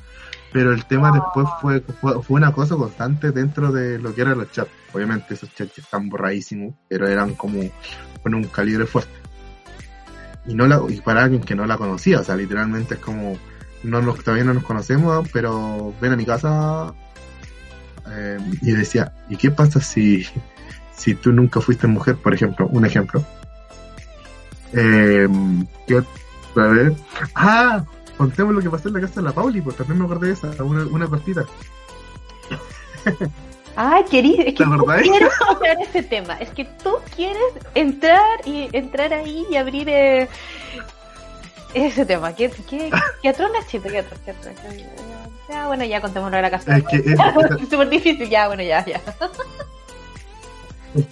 [0.52, 1.82] Pero el tema después fue,
[2.22, 4.72] fue, una cosa constante dentro de lo que eran los chats.
[4.94, 7.62] Obviamente esos chats están borradísimos, pero eran como
[8.24, 9.14] con un calibre fuerte.
[10.48, 13.36] Y no la, y para alguien que no la conocía, o sea, literalmente es como,
[13.84, 16.94] no nos, todavía no nos conocemos, pero ven a mi casa
[18.12, 20.26] eh, y decía, ¿y qué pasa si,
[20.96, 23.24] si tú nunca fuiste mujer, por ejemplo, un ejemplo?
[24.74, 25.28] Eh,
[25.88, 26.04] ¿qué
[26.56, 26.94] vez?
[27.36, 27.84] Ah,
[28.18, 30.34] contemos lo que pasó en la casa de la Pauli, pues también me acordé de
[30.34, 31.46] esa, una, una cortita.
[33.76, 34.66] Ay, querís, es que
[35.82, 36.36] ese tema.
[36.36, 40.30] Es que tú quieres entrar y entrar ahí y abrir eh,
[41.84, 42.34] ese tema.
[42.34, 42.90] ¿Qué, qué,
[43.22, 43.90] qué Nachito?
[43.90, 44.20] ¿Qué atroz?
[44.24, 44.54] ¿Qué atroz?
[45.50, 46.78] Ya, bueno, ya contémoslo de la casa.
[46.78, 47.06] Es que es-
[47.62, 49.02] Es súper difícil, ya, bueno, ya, ya.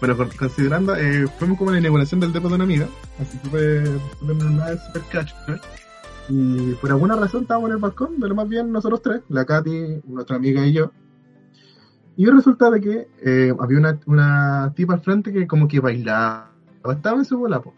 [0.00, 2.86] bueno, con- considerando, eh, fuimos como la inauguración del depo de una amiga,
[3.20, 3.84] así que fue
[4.20, 5.56] fue una super catch, ¿no?
[6.28, 10.02] Y por alguna razón estábamos en el balcón, pero más bien nosotros tres, la Katy,
[10.06, 10.92] nuestra amiga y yo.
[12.16, 16.50] Y resulta de que eh, había una, una tipa al frente que como que bailaba,
[16.90, 17.74] estaba en su bola, po.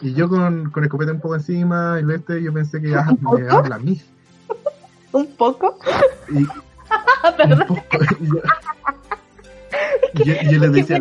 [0.00, 3.06] Y yo con, con escopeta un poco encima y lo este, yo pensé que ya
[3.20, 4.00] me habla a mí.
[5.12, 5.78] ¿Un poco?
[6.28, 7.82] Y, un poco,
[8.20, 8.42] y yo,
[10.14, 10.98] y yo, y yo le decía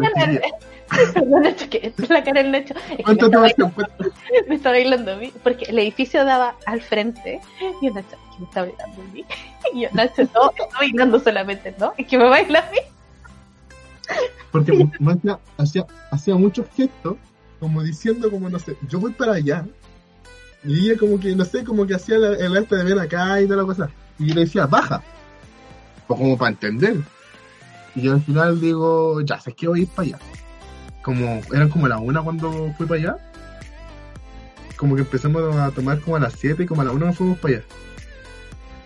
[1.14, 2.74] Perdón, Nacho, que es la cara del Nacho.
[2.92, 3.74] Es que ¿cuánto me te va a estaba,
[4.48, 7.42] me estaba bailando a mí, porque el edificio daba al frente,
[7.82, 9.26] y el Nacho, que me está bailando a mí.
[9.74, 11.94] Y yo, Nacho, no, está bailando solamente, ¿no?
[11.98, 12.78] Es que me baila a mí.
[14.52, 14.88] Porque
[15.58, 17.18] hacía, hacía muchos gestos,
[17.60, 19.66] como diciendo, como no sé, yo voy para allá.
[20.64, 23.40] Y ella como que, no sé, como que hacía la- el arte de ven acá
[23.42, 23.90] y toda la cosa.
[24.18, 25.02] Y yo le decía, baja.
[26.08, 26.98] O como para entender.
[27.96, 30.20] Y yo al final digo, ya, sé que voy a ir para allá.
[31.04, 33.18] Como, eran como las una cuando fui para allá.
[34.76, 37.18] Como que empezamos a tomar como a las 7 y como a las una nos
[37.18, 37.64] fuimos para allá.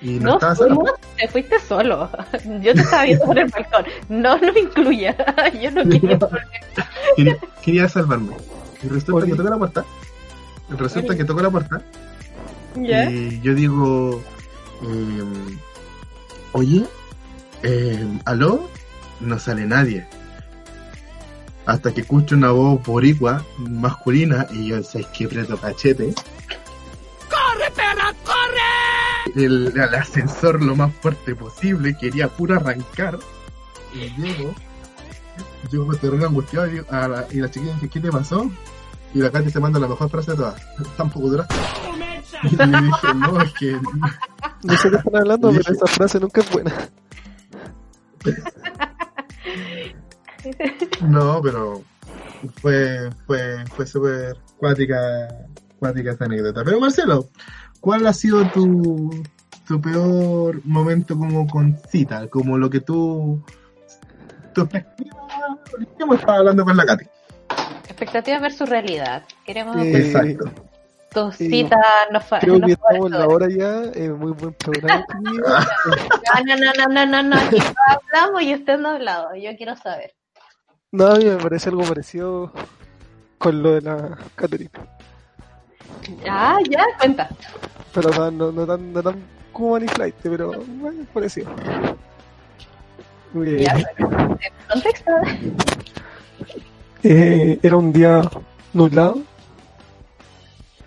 [0.01, 2.10] Y no, No estaba fuimos, te fuiste solo.
[2.62, 3.86] Yo te estaba viendo por el balcón.
[4.10, 5.15] No, no me incluya.
[5.62, 6.19] Yo no quería.
[7.15, 8.36] quería, quería salvarme.
[8.83, 9.31] Y resulta Oye.
[9.31, 9.85] que toca la puerta.
[10.69, 11.81] Resulta que toco la puerta.
[12.75, 13.09] ¿Ya?
[13.09, 14.21] Y yo digo,
[14.83, 15.57] eh,
[16.51, 16.85] oye,
[17.63, 18.69] eh, aló,
[19.19, 20.07] no sale nadie.
[21.65, 26.13] Hasta que escucho una voz boricua, masculina, y yo sé que preto cachete.
[27.29, 29.43] ¡Corre, perra, corre!
[29.45, 33.19] El, el ascensor lo más fuerte posible, quería puro arrancar.
[33.93, 34.53] Y llego,
[35.71, 38.49] yo me termino angustiado y, a la, y la chiquilla dice, ¿qué te pasó?
[39.13, 40.62] Y la Katy se manda la mejor frase de todas.
[40.97, 41.56] Tampoco duraste.
[42.43, 43.71] Y le dije, no, es que
[44.63, 46.73] No sé qué están hablando, Dije- pero esa frase nunca es buena.
[51.02, 51.82] No, pero
[52.62, 55.28] fue, fue, fue súper cuática,
[55.80, 56.63] cuática esta anécdota.
[56.63, 57.28] Pero Marcelo,
[57.80, 59.23] ¿cuál ha sido tu,
[59.67, 62.28] tu peor momento como con cita?
[62.28, 63.43] Como lo que tú...
[64.54, 64.67] Tu
[65.99, 67.05] hemos estado hablando con la Katy.
[67.88, 69.23] Expectativa versus realidad.
[69.45, 70.51] Queremos Eh, Exacto.
[71.13, 71.49] tu sí.
[71.49, 71.77] cita
[72.12, 75.05] nos fa- Creo nos que estamos en la hora ya, eh, muy buen programa.
[76.45, 77.35] No, no, no, no, no, no.
[77.35, 79.35] Aquí no hablamos y usted no ha hablado.
[79.35, 80.13] Yo quiero saber.
[80.91, 82.51] No, a mí me parece algo parecido
[83.38, 84.71] con lo de la Caterina.
[86.29, 87.29] Ah, ya, cuenta.
[87.93, 91.51] Pero o sea, no, no tan, no tan como Money Flight, pero bueno, parecido.
[93.35, 93.75] Eh, Ya,
[94.71, 95.11] contexto.
[97.03, 98.21] eh, era un día
[98.73, 99.19] nublado.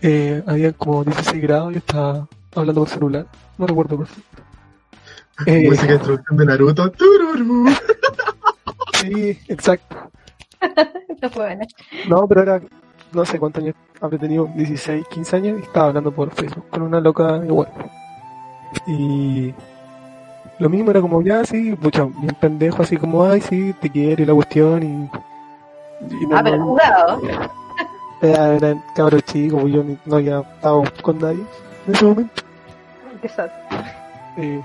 [0.01, 1.73] Eh, había como 16 grados.
[1.73, 3.27] Yo estaba hablando por celular.
[3.59, 4.07] No recuerdo por
[5.47, 6.93] eh, Música de introducción de Naruto.
[9.01, 9.97] Sí, exacto.
[11.09, 11.65] Esto fue bueno.
[12.09, 12.61] No, pero era,
[13.13, 16.83] no sé cuántos años habré tenido, 16, 15 años, y estaba hablando por Facebook con
[16.83, 17.69] una loca igual.
[18.87, 19.53] Y
[20.63, 24.23] lo mismo era como, ya, sí, pucha, bien pendejo, así como, ay, sí, te quiero
[24.23, 25.11] y la cuestión, y.
[26.15, 27.21] y no, Ah, pero no- jugado.
[28.23, 31.43] era, era cabro chico, pues yo ni- no había estado con nadie
[31.87, 32.43] en ese momento.
[33.21, 33.51] Qué sad.
[34.37, 34.63] Eh,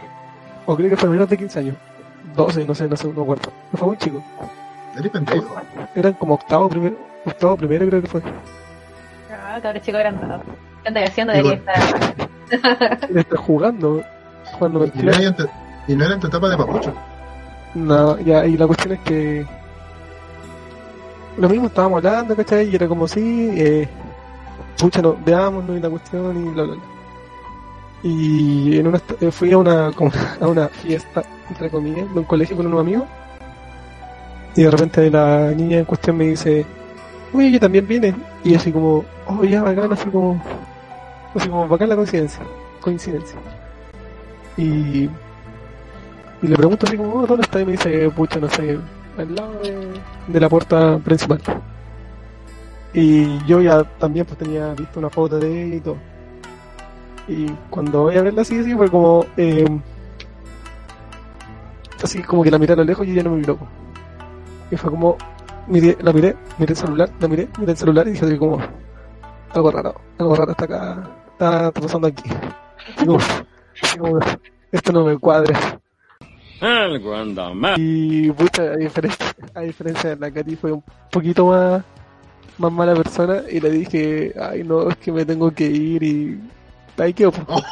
[0.65, 1.75] o creo que fue menos de 15 años,
[2.36, 3.51] 12, no sé, no sé, no recuerdo.
[3.71, 4.23] Pero fue muy chico.
[4.97, 5.55] Eres pendejo.
[5.95, 8.21] Eran como octavo primero, octavo primero creo que fue.
[9.31, 10.41] Ah, cabrón chico agrandado.
[10.83, 11.33] ¿Qué andas haciendo?
[11.33, 13.10] Debería estar.
[13.10, 14.03] Era estar jugando,
[14.53, 14.89] jugando Y
[15.88, 16.93] y no era en tu etapa de papucho.
[17.76, 19.45] No, ya, y la cuestión es que
[21.38, 22.69] lo mismo estábamos hablando, ¿cachai?
[22.69, 23.88] Y era como si, eh,
[24.80, 26.84] pucha, no, veámonos y la cuestión y bla, bla, bla.
[28.04, 29.88] Y en una, eh, fui a una,
[30.41, 33.06] a una fiesta, entre comillas, de un colegio con unos amigos.
[34.56, 36.65] Y de repente la niña en cuestión me dice,
[37.34, 38.15] uy, yo también viene.
[38.43, 40.41] Y así como, oh, ya, bacán, así como,
[41.36, 42.41] así como, bacán la coincidencia,
[42.82, 43.38] coincidencia.
[44.58, 45.10] Y,
[46.41, 47.60] y le pregunto así como, oh, ¿dónde está?
[47.62, 48.80] Y me dice, pucha, no sé,
[49.17, 49.54] al lado
[50.28, 51.41] de, la puerta principal.
[52.93, 55.97] Y yo ya también pues tenía visto una foto de ella y todo.
[57.28, 59.65] Y cuando voy a verla así, así fue como, eh,
[62.04, 63.58] así como que la miré a lo lejos y ella no me miró.
[63.58, 63.67] po.
[64.71, 65.17] Y fue como,
[65.67, 68.60] miré, la miré, miré el celular, la miré, miré el celular y dije así como,
[69.54, 72.30] algo raro, algo raro está acá, está, pasando aquí.
[72.95, 73.19] Así como-
[74.00, 74.19] como,
[74.71, 75.76] esto no me cuadra.
[76.62, 77.76] Algo anda mal.
[77.78, 81.84] Y pucha, a diferencia, a diferencia de la Katy fue un poquito más,
[82.58, 86.39] más mala persona y le dije, ay no, es que me tengo que ir y
[86.98, 87.32] ahí quedó.
[87.32, 87.62] po.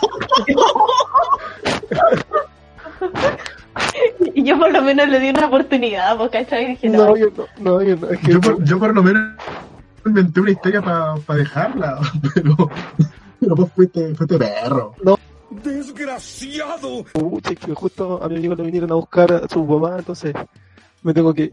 [4.34, 6.68] Y yo por lo menos le di una oportunidad, porque ¿cachai?
[6.68, 9.04] Dije, no, No, yo no, no, yo no, es que Yo por, yo por lo
[9.04, 9.34] menos
[10.06, 12.00] inventé una historia para dejarla,
[12.34, 12.70] pero,
[13.40, 14.94] pero vos fuiste, fuiste perro.
[15.50, 17.04] ¡Desgraciado!
[17.14, 20.34] pucha, es que justo a mi amigo le vinieron a buscar a su mamá, entonces
[21.04, 21.52] me tengo que ir.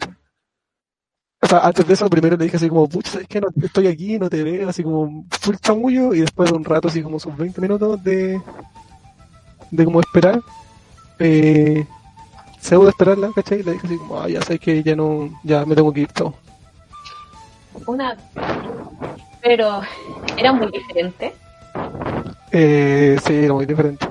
[1.42, 4.18] sea, antes de eso primero le dije así como, pucha, es que no estoy aquí,
[4.18, 7.37] no te veo, así como full chamullo, y después de un rato, así como sus
[7.37, 8.40] 20 minutos de,
[9.70, 10.40] de como esperar,
[11.18, 11.87] eh,
[12.61, 13.61] pseudo esperarla, ¿cachai?
[13.61, 16.00] Y le dije así como, ah, ya sé que ya no, ya me tengo que
[16.00, 16.35] ir, chao.
[17.87, 18.16] Una.
[19.42, 19.83] Pero
[20.37, 21.35] era muy diferente.
[22.52, 24.06] Eh, sí, era muy diferente.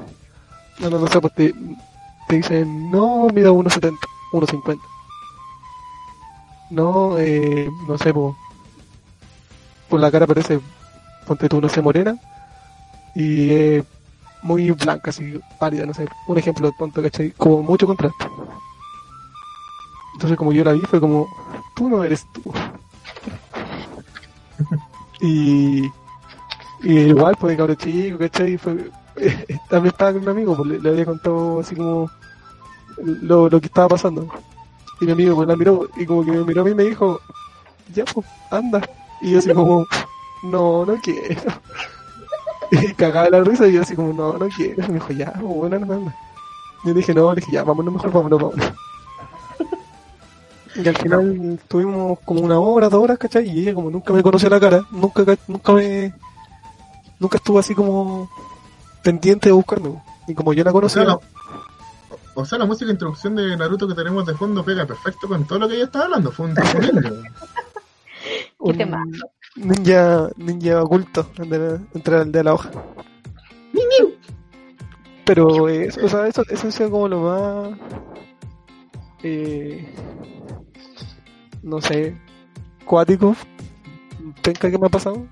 [0.79, 1.53] No, no, no sé, pues te,
[2.27, 3.97] te dicen, no, mira 1.70,
[4.33, 4.79] 1.50.
[6.71, 8.35] No, eh, no sé, po,
[9.89, 10.59] por la cara parece,
[11.27, 12.17] ponte tú, no sé, morena,
[13.13, 13.83] y eh,
[14.41, 17.31] muy blanca, así, pálida, no sé, un ejemplo tonto, ¿cachai?
[17.31, 18.25] Como mucho contraste.
[20.13, 21.27] Entonces, como yo la vi, fue como,
[21.75, 22.41] tú no eres tú.
[25.21, 25.91] y,
[26.83, 28.57] y igual, pues, cabrón chico, ¿cachai?
[28.57, 28.89] Fue,
[29.69, 32.09] también estaba con un amigo, pues, le, le había contado así como
[32.97, 34.27] lo, lo que estaba pasando.
[35.01, 36.83] Y mi amigo pues la miró y como que me miró a mí y me
[36.83, 37.19] dijo,
[37.93, 38.81] ya pues, anda.
[39.21, 39.85] Y yo así como,
[40.43, 41.41] no, no quiero.
[42.71, 44.83] Y cagaba la risa y yo así como, no, no quiero.
[44.83, 46.15] Y me dijo, ya, pues, bueno, no anda.
[46.83, 48.73] Y yo dije, no, le dije, ya, vámonos mejor, vámonos, vámonos.
[50.75, 53.47] Y al final tuvimos como una hora, dos horas, ¿cachai?
[53.49, 56.13] Y ella como nunca me conoció la cara, nunca, ca- nunca me...
[57.21, 58.27] Nunca estuvo así como
[59.03, 60.01] pendiente de buscarme.
[60.27, 61.03] Y como yo la O conocía...
[61.03, 61.19] sea, la,
[62.33, 65.45] o sea, la música de introducción de Naruto que tenemos de fondo pega perfecto con
[65.45, 66.31] todo lo que ella estaba hablando.
[66.31, 66.55] Fue un
[68.57, 69.21] un
[69.55, 72.71] ninja, ninja oculto entre, aldea de la hoja.
[75.25, 77.77] Pero eh, eso, o sea, eso, eso ha sido como lo más
[79.21, 79.93] eh,
[81.61, 82.19] no sé
[82.85, 83.35] cuático
[84.41, 85.27] penca que me ha pasado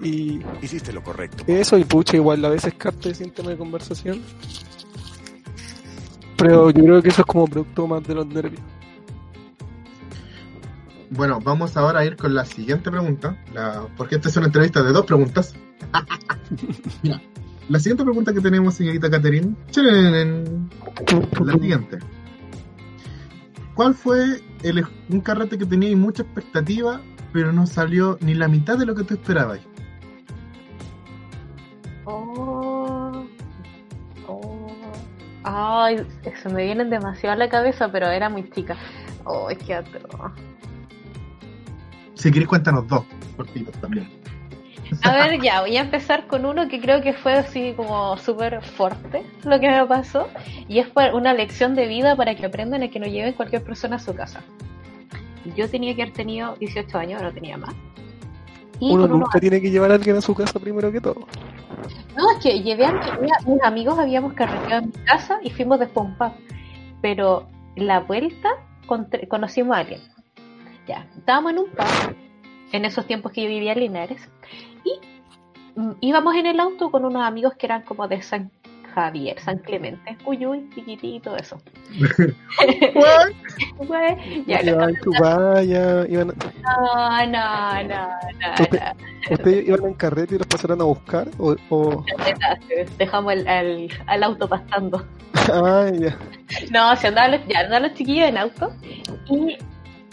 [0.00, 1.44] y Hiciste lo correcto.
[1.46, 4.20] eso y pucha igual a veces capte síntoma de conversación
[6.36, 8.60] pero yo creo que eso es como producto más de los nervios
[11.10, 14.82] Bueno, vamos ahora a ir con la siguiente pregunta, la- porque esta es una entrevista
[14.82, 15.54] de dos preguntas.
[17.02, 17.20] Mira,
[17.68, 19.54] la siguiente pregunta que tenemos, señorita Catherine,
[21.44, 21.98] la siguiente.
[23.74, 27.00] ¿Cuál fue el, un carrete que teníais mucha expectativa,
[27.32, 29.60] pero no salió ni la mitad de lo que tú esperabas?
[32.04, 33.24] Oh.
[34.26, 34.66] Oh.
[35.44, 36.04] Ay,
[36.40, 38.76] se me vienen demasiado a la cabeza, pero era muy chica.
[39.24, 40.32] Ay, qué atroz.
[42.14, 43.04] Si queréis, cuéntanos dos,
[43.36, 44.08] cortitos también.
[45.02, 48.62] A ver, ya, voy a empezar con uno que creo que fue así como súper
[48.62, 50.28] fuerte lo que me pasó.
[50.68, 53.96] Y es una lección de vida para que aprendan a que no lleven cualquier persona
[53.96, 54.42] a su casa.
[55.56, 57.74] Yo tenía que haber tenido 18 años, no tenía más.
[58.78, 61.26] Y uno unos nunca tiene que llevar a alguien a su casa primero que todo
[62.16, 65.78] No, es que llevé a mi- mis amigos, habíamos carreteado en mi casa y fuimos
[65.78, 66.32] después a un pub.
[67.00, 68.50] Pero la vuelta
[69.28, 70.00] conocimos a alguien.
[70.86, 72.16] Ya, estábamos en un pub,
[72.72, 74.28] en esos tiempos que yo vivía en Linares,
[74.84, 78.50] y mm, íbamos en el auto con unos amigos que eran como de San
[78.94, 81.60] Javier, San Clemente, Cuyuy, Piquitito, eso.
[83.78, 84.60] Güey, ya,
[85.02, 86.28] tú vaya, iban,
[86.62, 89.34] no, no, no, no, Usted- no.
[89.34, 91.28] ¿Ustedes iban en carrete y los pasaron a buscar?
[91.38, 92.04] ¿O, o...
[92.98, 95.06] Dejamos al auto pasando.
[95.52, 96.16] Ah, ya.
[96.70, 98.72] No, se andaban los, ya andaban los chiquillos en auto
[99.28, 99.56] y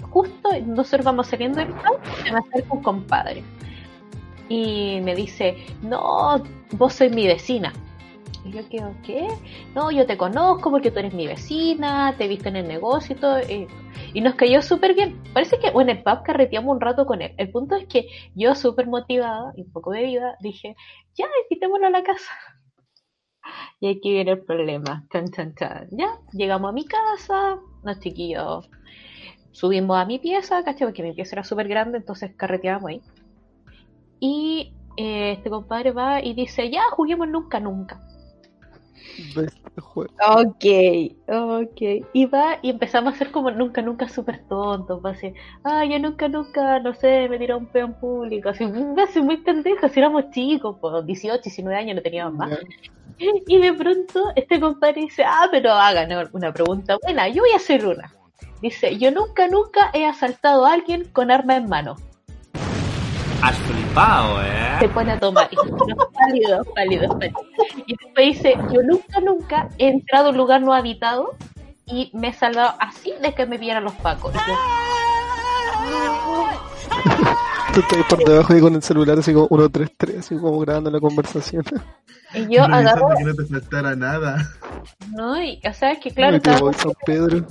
[0.09, 3.43] justo nosotros vamos saliendo del auto, se me acerca un compadre
[4.47, 7.71] y me dice, no, vos sois mi vecina.
[8.45, 9.27] Y yo quedo, ¿qué?
[9.75, 13.19] No, yo te conozco porque tú eres mi vecina, te viste en el negocio y
[13.19, 13.39] todo.
[14.13, 15.21] Y, nos cayó súper bien.
[15.33, 17.33] Parece que bueno, en el pub carreteamos un rato con él.
[17.37, 20.75] El punto es que yo súper motivada y un poco bebida dije,
[21.15, 22.31] ya, invitémoslo a la casa.
[23.79, 25.05] Y aquí viene el problema.
[25.11, 25.87] Chan, chan, chan.
[25.91, 28.69] Ya, llegamos a mi casa, los chiquillos
[29.51, 30.87] subimos a mi pieza, ¿cachai?
[30.87, 33.01] Porque mi pieza era súper grande, entonces carreteábamos ahí.
[34.19, 38.01] Y eh, este compadre va y dice, ya, juguemos nunca, nunca.
[39.35, 40.13] Ves este juego.
[40.27, 40.65] Ok,
[41.27, 41.81] ok.
[42.13, 45.03] Y va y empezamos a hacer como nunca, nunca súper tontos.
[45.03, 45.33] Va así,
[45.63, 48.49] ah, yo nunca, nunca, no sé, me tiró un peo en público.
[48.49, 48.65] Así,
[49.01, 52.57] hace muy pendeja, si éramos chicos, pues 18, 19 años no teníamos más.
[53.19, 57.57] Y de pronto este compadre dice, ah, pero hagan una pregunta buena, yo voy a
[57.57, 58.13] hacer una.
[58.61, 61.95] Dice, yo nunca, nunca he asaltado a alguien con arma en mano.
[63.89, 64.39] Has flipado,
[64.79, 64.89] Se ¿eh?
[64.89, 65.47] pone a tomar.
[65.51, 67.39] Y dice, "No, pálido, pálido, pálido.
[67.85, 71.35] Y después dice, yo nunca, nunca he entrado a un lugar no habitado
[71.85, 74.33] y me he salvado así de que me vieran los pacos.
[74.33, 74.53] Y yo,
[77.73, 80.99] Tú estás por debajo ahí con el celular así como 133, así como grabando la
[80.99, 81.63] conversación.
[82.33, 84.49] y yo agarro, que no te faltara nada.
[85.11, 85.41] ¿no?
[85.41, 87.45] Y, o sea, es que claro, Me estaba pegó el San Pedro.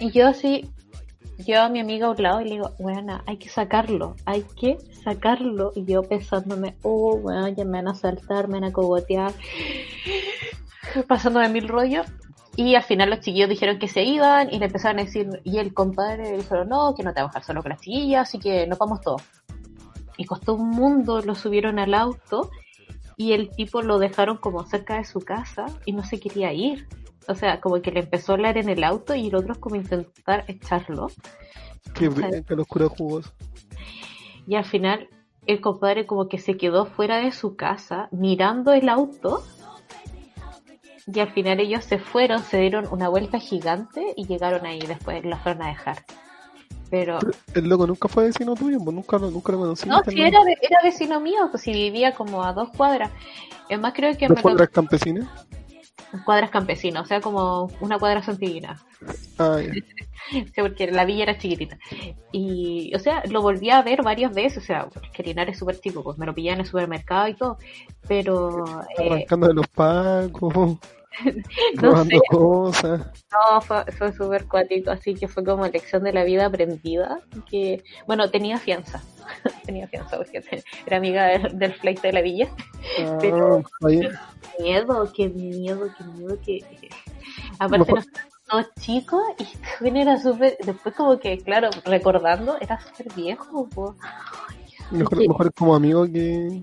[0.00, 0.70] Y yo así
[1.38, 4.42] yo a mi amiga a un lado y le digo, bueno, hay que sacarlo, hay
[4.42, 5.72] que sacarlo.
[5.74, 9.32] Y yo pensándome, oh, bueno, ya me van a saltar, me van a cogotear,
[11.08, 12.06] pasándome mil rollos.
[12.56, 15.58] Y al final los chiquillos dijeron que se iban y le empezaron a decir, y
[15.58, 18.40] el compadre dijo, no, que no te vas a dejar solo con las chiquillas, así
[18.40, 19.22] que nos vamos todos.
[20.16, 22.50] Y costó un mundo, lo subieron al auto
[23.16, 26.88] y el tipo lo dejaron como cerca de su casa y no se quería ir.
[27.28, 29.58] O sea, como que le empezó a hablar en el auto y el otro es
[29.58, 31.08] como intentar echarlo.
[31.94, 32.10] Qué,
[32.46, 33.30] qué locura jugosa.
[34.46, 35.08] Y al final
[35.46, 39.42] el compadre como que se quedó fuera de su casa mirando el auto.
[41.12, 45.24] Y al final ellos se fueron, se dieron una vuelta gigante y llegaron ahí después,
[45.24, 46.04] la fueron a dejar.
[46.90, 49.88] Pero Pero el loco nunca fue vecino tuyo, pues nunca, lo- nunca lo conocí.
[49.88, 53.10] no, si era, era vecino mío, pues si vivía como a dos cuadras.
[53.68, 55.28] Es más, creo que ¿Dos cuadras campesinas?
[56.24, 58.80] Cuadras campesinas, o sea, como una cuadra santiguina.
[59.38, 59.60] Ya.
[60.30, 61.78] Sí, porque la villa era chiquitita.
[62.32, 65.80] Y, o sea, lo volví a ver varias veces, o sea, que Linares es súper
[65.80, 67.56] chico, pues me lo pillaba en el supermercado y todo,
[68.06, 68.64] pero
[68.98, 70.78] eh, Arrancando de los pacos,
[71.82, 72.20] no sé,
[73.32, 77.82] no, fue, fue súper cuático, así que fue como lección de la vida aprendida, que,
[78.06, 79.02] bueno, tenía fianza,
[79.66, 80.42] tenía fianza, porque
[80.86, 82.48] era amiga del, del flight de la villa.
[83.00, 83.62] Ah, Pero-.
[84.60, 86.64] Miedo, qué miedo, qué miedo, que...
[87.60, 88.06] Aparte nosotros
[88.48, 89.44] todos chicos y
[89.78, 93.94] joven era súper, después como que, claro, recordando, era súper viejo, po.
[94.90, 95.28] Mejor, Sí.
[95.28, 96.62] mejor como amigo que.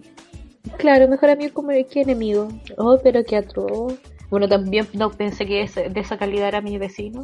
[0.78, 2.47] Claro, mejor amigo como que enemigo.
[2.78, 3.93] Oh, pero qué atroz.
[4.36, 7.23] Bueno, también no pensé que ese- de esa calidad era mi vecino.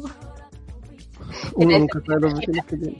[1.56, 2.98] Uno nunca sabe los vecinos que tiene.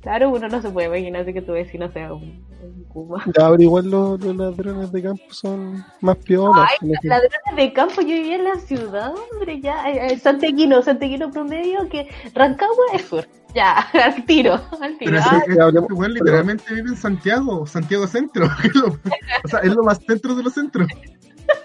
[0.00, 3.22] Claro, uno no se puede imaginar que tu vecino sea un, un Kuma.
[3.26, 6.68] Ya, pero igual los, los ladrones de campo son más piolas.
[6.68, 9.88] Ay, Los ladrones de campo, yo vivía en la ciudad, hombre, ya.
[9.88, 13.24] eh, eh, Santequino, Santequino promedio, que Rancagua es sur.
[13.54, 15.12] Ya, al tiro, al tiro.
[15.12, 18.46] Pero Ah, ese, weón literalmente vive en Santiago, Santiago Centro.
[19.44, 20.88] o sea, es lo más centro de los centros.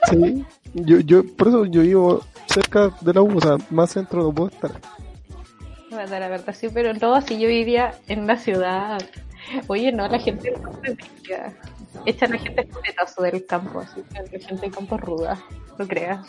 [0.10, 4.24] Sí, yo, yo, por eso yo vivo cerca de la U, o sea, más centro
[4.24, 4.72] no puedo estar.
[5.90, 9.02] Bueno, la verdad sí, pero no, así yo vivía en la ciudad.
[9.68, 11.54] Oye, no, la gente no se brinca.
[12.06, 15.40] Echan a gente petazo del campo, así que la gente del campo es ruda,
[15.78, 16.28] no creas.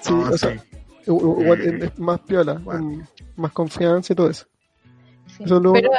[0.00, 0.60] Sí, o sea, sí.
[1.04, 3.06] es, más piola, bueno.
[3.36, 4.46] más confianza y todo eso.
[5.26, 5.44] Sí.
[5.44, 5.90] Eso es lo Pero,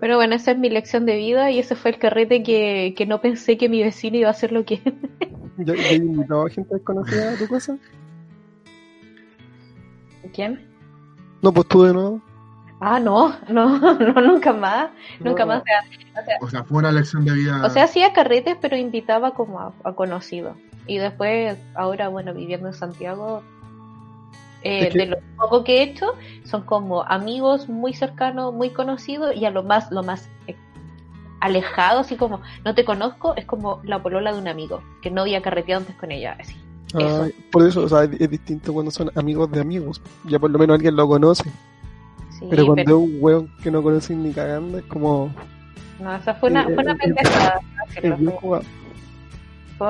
[0.00, 3.06] pero bueno, esa es mi lección de vida y ese fue el carrete que, que
[3.06, 4.80] no pensé que mi vecino iba a hacer lo que...
[5.58, 7.76] ¿Ya, ya he invitado a gente desconocida a tu casa?
[10.32, 10.60] ¿Quién?
[11.42, 12.20] No, pues tú de nuevo.
[12.80, 14.90] Ah, no, no, no, nunca más,
[15.20, 15.62] nunca más.
[15.62, 15.80] O sea,
[16.22, 17.64] o sea, O sea, fue una lección de vida.
[17.64, 20.56] O sea, hacía carretes, pero invitaba como a, a conocidos.
[20.86, 23.42] Y después, ahora, bueno, viviendo en Santiago,
[24.62, 28.70] eh, Es que- de lo poco que he hecho, son como amigos muy cercanos, muy
[28.70, 30.28] conocidos, y a lo más, lo más
[31.40, 35.22] alejado, así como, no te conozco, es como la polola de un amigo, que no
[35.22, 36.56] había carreteado antes con ella, así.
[36.88, 37.22] Eso.
[37.24, 40.00] Ay, por eso, o sea, es, es distinto cuando son amigos de amigos.
[40.24, 41.50] Ya por lo menos alguien lo conoce.
[42.30, 45.30] Sí, pero cuando pero- es un weón que no conoces ni cagando, es como.
[46.00, 47.60] no, esa fue una, eh, fue una eh, pendejada.
[48.40, 48.60] Fue-.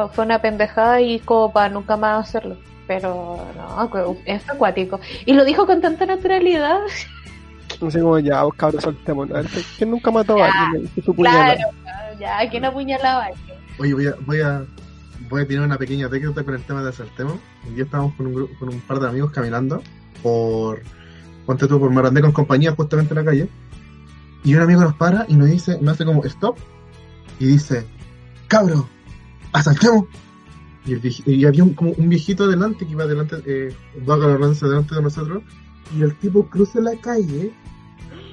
[0.08, 2.56] Fue, una pendejada y como para nunca más hacerlo.
[2.86, 4.98] Pero no, es acuático.
[5.26, 6.80] Y lo dijo con tanta naturalidad.
[7.80, 9.30] No sé como ya, vos cabros, soltemos.
[9.30, 10.90] A ver, ¿quién nunca mató a alguien?
[11.04, 11.54] Su puñalada?
[11.82, 13.26] Claro, ya, ¿quién apuñalaba?
[13.78, 14.64] Oye, voy a, voy a,
[15.30, 17.34] voy a tener una pequeña anécdota con el tema de saltemos.
[17.68, 19.82] Un día estábamos con un, grupo, con un par de amigos caminando
[20.22, 20.82] por,
[21.46, 23.48] ponte tú, por Marandé con compañía, justamente en la calle.
[24.42, 26.56] Y un amigo nos para y nos dice, nos hace como stop
[27.38, 27.86] y dice,
[28.48, 28.88] cabro,
[29.52, 30.06] asaltemos.
[30.86, 33.74] Y, el viej- y había un, como un viejito delante que iba delante, eh,
[34.04, 35.42] vaga la redundancia, delante de nosotros.
[35.96, 37.52] Y el tipo cruza la calle,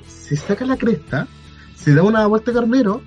[0.07, 1.27] se saca la cresta,
[1.75, 3.01] se da una vuelta carnero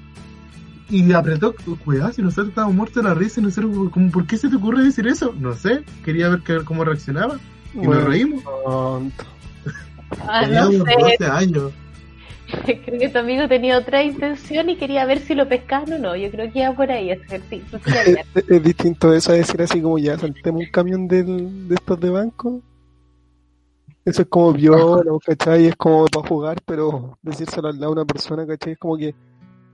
[0.91, 4.37] y apretó, cuidado, si nosotros estábamos muertos de la risa y nosotros, como, ¿por qué
[4.39, 5.35] se te ocurre decir eso?
[5.39, 7.39] No sé, quería ver que- cómo reaccionaba
[7.75, 8.43] y Bueno, nos reímos.
[8.45, 9.25] tonto.
[10.27, 10.79] Ah, no sé.
[10.79, 11.73] 12 años.
[12.65, 16.17] Creo que tu amigo tenía otra intención y quería ver si lo pescaban o no.
[16.17, 17.11] Yo creo que iba por ahí.
[17.51, 21.69] Sí, Es, es- es distinto eso a decir así como ya saltemos un camión del,
[21.69, 22.63] de estos de banco.
[24.09, 25.67] Eso es como viola, ¿cachai?
[25.67, 28.73] Es como para jugar, pero decírselo al lado a una persona, ¿cachai?
[28.73, 29.15] Es como que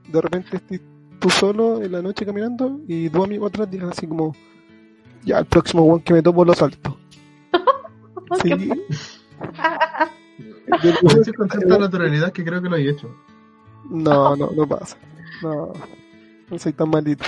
[0.09, 0.81] de repente estés
[1.19, 4.35] tú solo en la noche caminando y tu amigo atrás digas así como
[5.23, 6.97] ya el próximo one que me topo lo salto.
[8.41, 8.49] Sí.
[10.81, 13.07] Yo Lo digo, decís con tanta naturalidad que creo que lo he hecho.
[13.89, 14.97] no, no, no pasa.
[15.43, 15.71] No,
[16.49, 17.23] no soy tan malito.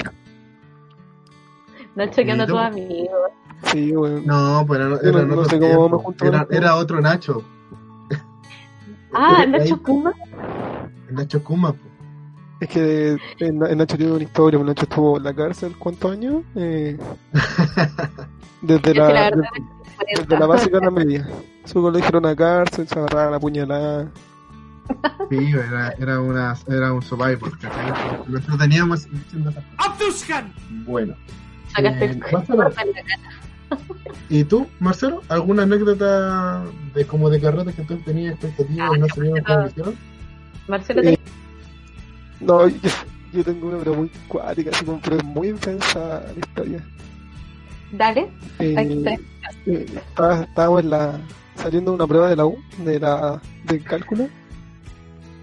[1.95, 2.57] Nacho, que anda ¿Y tú?
[3.63, 4.21] Sí, bueno.
[4.25, 4.97] No, pues era, no-
[5.45, 5.89] sé cómo tiempo.
[5.89, 7.43] me junto era, otro Nacho.
[9.13, 10.13] Ah, Ahí- Nacho Kuma.
[11.11, 11.79] Nacho Kuma, po.
[12.59, 16.43] Es que en, en Nacho tiene una historia, Nacho estuvo en la cárcel, ¿cuántos años?
[16.55, 16.97] Eh,
[18.61, 19.43] desde, la, la verdad
[20.07, 21.27] desde, desde la básica a la media.
[21.65, 24.09] Su colegio era una cárcel, se agarraban a puñalada.
[25.29, 29.63] Sí, era, era, una, era un survivor, esas cosas.
[29.77, 30.53] ¡Abduskan!
[30.85, 31.13] Bueno.
[31.75, 33.21] Sacaste Eh, el Marcelo, corta en la cara.
[34.29, 35.21] ¿Y tú, Marcelo?
[35.29, 36.63] ¿Alguna anécdota
[36.93, 39.95] de como de carrete que tú tenías expectativas y no se dieron como hicieron?
[40.67, 41.17] Marcelo, Eh,
[42.39, 42.89] te- No, yo,
[43.33, 46.83] yo tengo una pero muy cuática, así como, pero es muy intensa la historia.
[47.91, 48.29] dale.
[48.59, 49.11] Eh, Ahí está.
[49.65, 51.19] eh, estaba- estábamos en la,
[51.55, 54.27] saliendo de una prueba de la U, de la, del cálculo.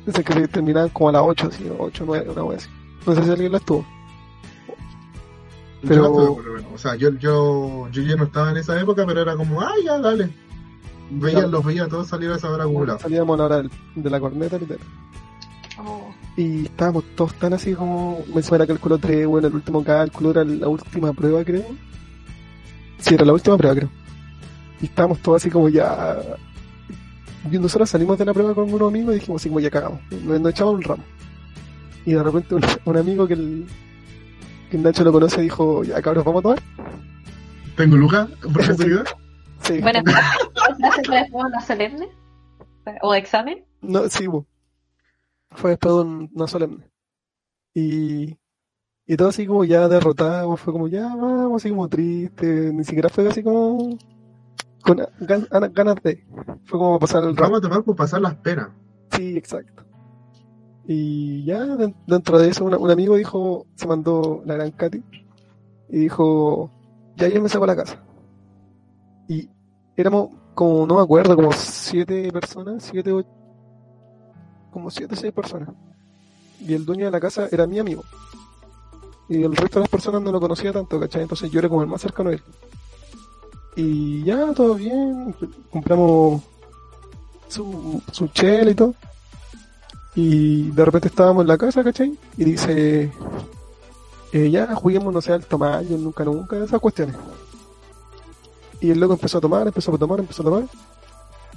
[0.06, 2.70] Dice que terminaban como a las 8, así, 8, 9, una vez así.
[3.06, 3.86] No sé si alguien la estuvo.
[5.86, 9.04] Pero- Yo, pero bueno, o sea, yo, yo, yo ya no estaba en esa época,
[9.06, 10.30] pero era como, ay, ya, dale.
[11.10, 11.48] Veía, Claro.
[11.48, 12.98] los veía todos salir a esa hora acumulado.
[12.98, 14.86] Salíamos a la hora del- de la corneta, literal.
[15.78, 20.30] Oh, Y estábamos todos tan así como, me suena cálculo 3, bueno, el último cálculo
[20.30, 21.64] era la última prueba, creo.
[22.98, 23.90] Sí, era la última prueba, creo.
[24.80, 26.16] Y estábamos todos así como ya...
[27.50, 30.00] Y nosotros salimos de la prueba con unos amigos y dijimos así como ya cagamos.
[30.24, 31.04] Nos, nos echamos un ramo.
[32.06, 33.66] Y de repente un, un amigo que el,
[34.76, 36.62] que Nacho lo conoce dijo, ya cabros, ¿vamos a tomar?
[37.76, 38.28] ¿Tengo Lucas?
[38.42, 39.04] ¿Por casualidad?
[39.62, 39.80] Sí.
[39.80, 42.08] Bueno, ¿clase para después una solemne?
[43.00, 43.64] ¿O examen?
[43.80, 44.46] No, sí, bo.
[45.52, 46.90] Fue después de un- una solemne.
[47.72, 48.36] Y,
[49.06, 53.08] y todo así como ya derrotado, fue como ya vamos, así como triste, ni siquiera
[53.08, 53.96] fue así como
[54.82, 56.22] con gan- gan- ganas de.
[56.66, 57.56] Fue como pasar el Vamos ramo.
[57.56, 58.68] a tomar por pasar las penas.
[59.16, 59.83] Sí, exacto.
[60.86, 65.02] Y ya den- dentro de eso, una- un amigo dijo, se mandó la gran Katy,
[65.90, 66.70] y dijo,
[67.16, 68.02] ya yo me saco a la casa.
[69.28, 69.48] Y
[69.96, 73.28] éramos como, no me acuerdo, como siete personas, siete, ocho,
[74.70, 75.70] como siete, seis personas.
[76.60, 78.02] Y el dueño de la casa era mi amigo.
[79.28, 81.22] Y el resto de las personas no lo conocía tanto, ¿cachai?
[81.22, 82.42] Entonces yo era como el más cercano a él.
[83.76, 85.34] Y ya, todo bien,
[85.70, 86.42] compramos
[87.48, 88.94] su, su chela y todo.
[90.14, 92.16] Y de repente estábamos en la casa, ¿cachai?
[92.36, 93.10] Y dice,
[94.32, 97.16] eh, ya juguemos, no sé, al tomayo, nunca, nunca, esas cuestiones.
[98.80, 100.64] Y el loco empezó a tomar, empezó a tomar, empezó a tomar.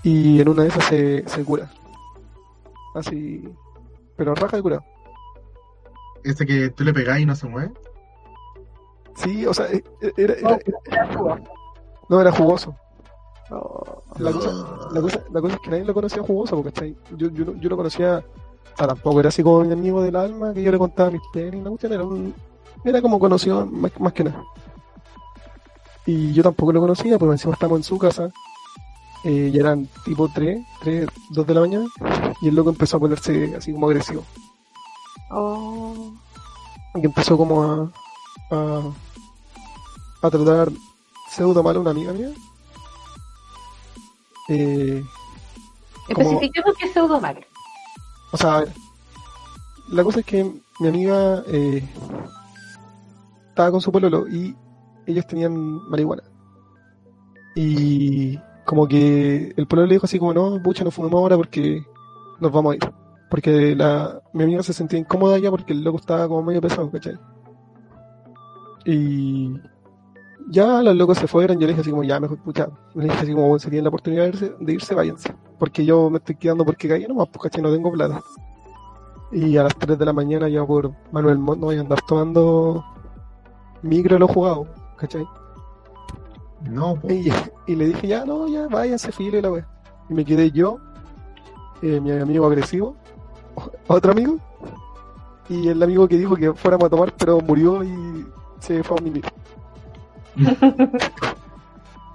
[0.04, 1.70] Y en una de esas se, se cura.
[2.96, 3.48] Así,
[4.16, 4.84] pero raja de curado.
[6.24, 7.72] Ese que tú le pegás y no se mueve.
[9.18, 11.42] Sí, o sea, eh, eh, era, era- era-
[12.10, 12.76] no era jugoso.
[14.20, 14.52] La cosa,
[14.92, 16.96] la, cosa, la cosa es que nadie lo conocía jugoso, porque ¿cachai?
[17.16, 18.24] yo, yo, yo lo conocía,
[18.78, 21.64] sea, tampoco era así como mi amigo del alma, que yo le contaba mis penas,
[21.64, 22.34] la cuestión era, un,
[22.84, 24.44] era como conocido más, más que nada.
[26.06, 28.30] Y yo tampoco lo conocía, porque encima estábamos en su casa,
[29.24, 31.86] eh, ya eran tipo 3, 3, 2 de la mañana,
[32.42, 34.24] y el loco empezó a ponerse así como agresivo.
[35.32, 36.14] Oh.
[36.96, 37.92] Y empezó como a,
[38.52, 38.82] a,
[40.22, 40.70] a tratar
[41.30, 42.30] pseudo mal a una amiga mía.
[44.50, 45.04] Eh,
[46.08, 47.46] Especifiquemos que es pseudo mal.
[48.32, 48.70] O sea, a ver,
[49.90, 50.44] la cosa es que
[50.80, 51.84] mi amiga eh,
[53.50, 54.56] estaba con su pololo y
[55.06, 55.56] ellos tenían
[55.90, 56.24] marihuana.
[57.56, 61.82] Y como que el pololo le dijo así como, no, pucha, no fumemos ahora porque
[62.40, 62.94] nos vamos a ir.
[63.30, 66.92] Porque la, mi amiga se sentía incómoda ya porque el loco estaba como medio pesado,
[66.92, 67.18] ¿cachai?
[68.86, 69.54] Y
[70.50, 73.18] ya los locos se fueron, yo le dije así como, ya mejor, pucha, le dije
[73.18, 75.34] así como, si tienen la oportunidad de irse, de irse, váyanse.
[75.58, 77.64] Porque yo me estoy quedando porque caí nomás, pues ¿cachai?
[77.64, 78.22] No tengo plata.
[79.32, 82.02] Y a las 3 de la mañana ya por Manuel Montt no voy a andar
[82.08, 82.86] tomando
[83.82, 85.28] micro de los jugados, ¿cachai?
[86.70, 86.98] No.
[87.10, 87.30] Y,
[87.68, 89.68] y le dije, ya, no, ya, váyanse, filo y la wea.
[90.10, 90.80] Y me quedé yo,
[91.82, 92.96] eh, mi amigo agresivo,
[93.88, 94.38] otro amigo,
[95.50, 98.26] y el amigo que dijo que fuéramos a tomar, pero murió y
[98.60, 99.26] se fue a mimir.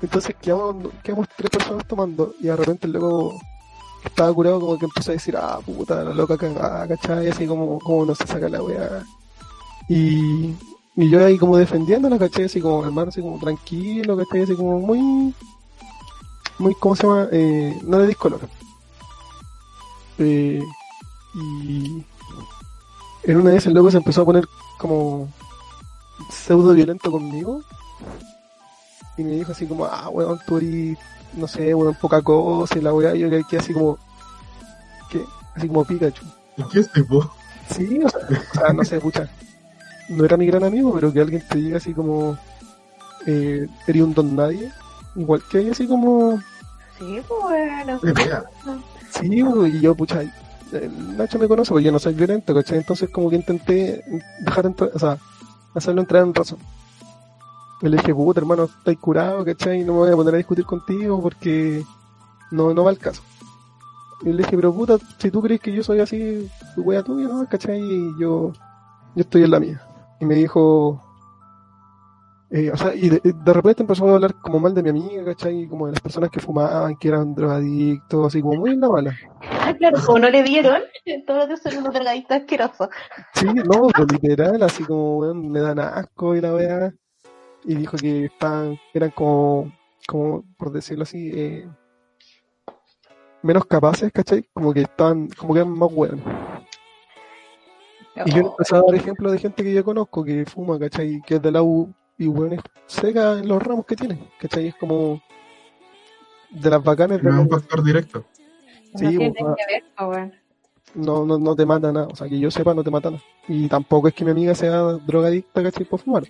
[0.03, 5.13] Entonces quedamos, quedamos tres personas tomando y de repente que estaba curado como que empezó
[5.13, 7.29] a decir, ah, puta, la loca cagada, ¿cachai?
[7.29, 9.05] Así como, como no se saca la weá.
[9.89, 10.57] Y,
[10.97, 12.47] y yo ahí como defendiéndola, ¿cachai?
[12.47, 14.43] Así como, hermano, así como tranquilo, ¿cachai?
[14.43, 15.33] Así como muy,
[16.59, 17.29] muy, ¿cómo se llama?
[17.31, 18.41] Eh, no le discolor.
[20.19, 20.63] Eh,
[21.35, 22.05] y
[23.23, 24.49] en una vez el loco se empezó a poner
[24.79, 25.29] como
[26.29, 27.63] pseudo violento conmigo
[29.17, 30.99] y me dijo así como, ah, weón, tú eres,
[31.35, 33.99] no sé, weón, poca cosa y la weá, yo quedé así como,
[35.11, 35.25] ¿qué?
[35.55, 36.25] Así como Pikachu.
[36.57, 37.31] ¿Y qué es tipo?
[37.71, 39.29] Sí, o sea, o sea, no sé, pucha,
[40.09, 42.37] no era mi gran amigo, pero que alguien te diga así como,
[43.27, 44.71] eh, eres un don nadie,
[45.15, 46.39] igual que así como,
[46.99, 47.99] Sí, bueno.
[48.03, 48.45] Le pega.
[49.11, 50.23] Sí, y yo, pucha,
[50.73, 52.79] el Nacho me conoce porque yo no soy violento, ¿cachai?
[52.79, 54.05] Entonces como que intenté
[54.41, 55.19] dejar entrar, o sea,
[55.75, 56.59] hacerlo entrar en razón.
[57.83, 59.83] Y le dije, puta hermano, estáis curado, ¿cachai?
[59.85, 61.85] No me voy a poner a discutir contigo porque
[62.53, 63.23] no, no va el caso.
[64.23, 67.45] Y le dije, pero puta, si tú crees que yo soy así, wea tuya, ¿no?
[67.49, 67.81] ¿cachai?
[67.81, 68.53] Y yo,
[69.17, 69.83] yo estoy en la mía.
[70.21, 71.03] Y me dijo,
[72.55, 75.25] eh, o sea, y de, de repente empezó a hablar como mal de mi amiga,
[75.25, 75.67] ¿cachai?
[75.67, 79.17] Como de las personas que fumaban, que eran drogadictos, así como muy en la mala.
[79.41, 80.83] Ah, claro, como no le dieron,
[81.27, 82.89] todos los son unos drogadictos asquerosos.
[83.35, 86.95] Sí, no, pues literal, así como, weón, me dan asco y la weá.
[87.65, 89.73] Y dijo que estaban, eran como,
[90.07, 91.69] como, por decirlo así, eh,
[93.43, 94.49] menos capaces, ¿cachai?
[94.53, 96.23] Como que estaban, como que eran más weón.
[98.27, 101.23] Y yo le empecé a dar ejemplos de gente que yo conozco que fuma, ¿cachai?
[101.23, 104.69] Que es de la U y weón es seca en los ramos que tiene, ¿cachai?
[104.69, 105.23] Es como
[106.51, 108.25] de las bacanas de No es un factor directo.
[108.95, 110.43] Sí, no pues, que ver,
[110.95, 113.23] no, no, no te mata nada, o sea, que yo sepa no te mata nada.
[113.49, 115.85] Y tampoco es que mi amiga sea drogadicta, ¿cachai?
[115.85, 116.25] Por fumar.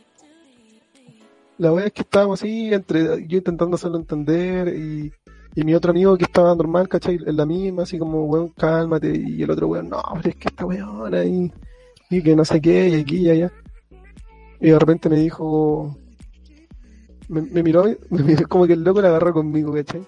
[1.62, 5.12] La verdad es que estábamos así, entre yo intentando hacerlo entender y,
[5.54, 7.20] y mi otro amigo que estaba normal, ¿cachai?
[7.24, 10.48] En la misma, así como, weón, cálmate, y el otro weón, no, pero es que
[10.48, 11.52] esta weona y,
[12.10, 13.52] y que no sé qué, y aquí y allá.
[14.60, 15.96] Y de repente me dijo,
[17.28, 20.02] me, miró, me miró como que el loco la agarró conmigo, ¿cachai?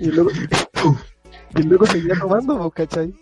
[0.00, 0.32] Y el loco,
[1.54, 3.14] y el loco seguía tomando, ¿cachai?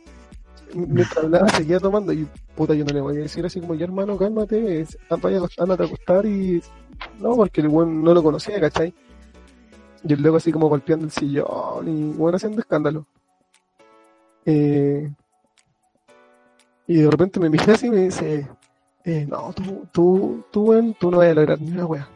[0.75, 3.85] Mientras hablaba seguía tomando y puta yo no le voy a decir así como ya
[3.85, 4.87] hermano cálmate,
[5.23, 6.62] vaya ándate a acostar y
[7.18, 8.95] no porque el buen no lo conocía, ¿cachai?
[10.05, 13.07] Y el loco así como golpeando el sillón y bueno haciendo escándalo.
[14.47, 15.12] Eh,
[16.87, 18.49] y de repente me mira así y me dice,
[19.05, 22.09] eh, no, tú, tú, tú, weón, tú no vas a lograr ni una wea.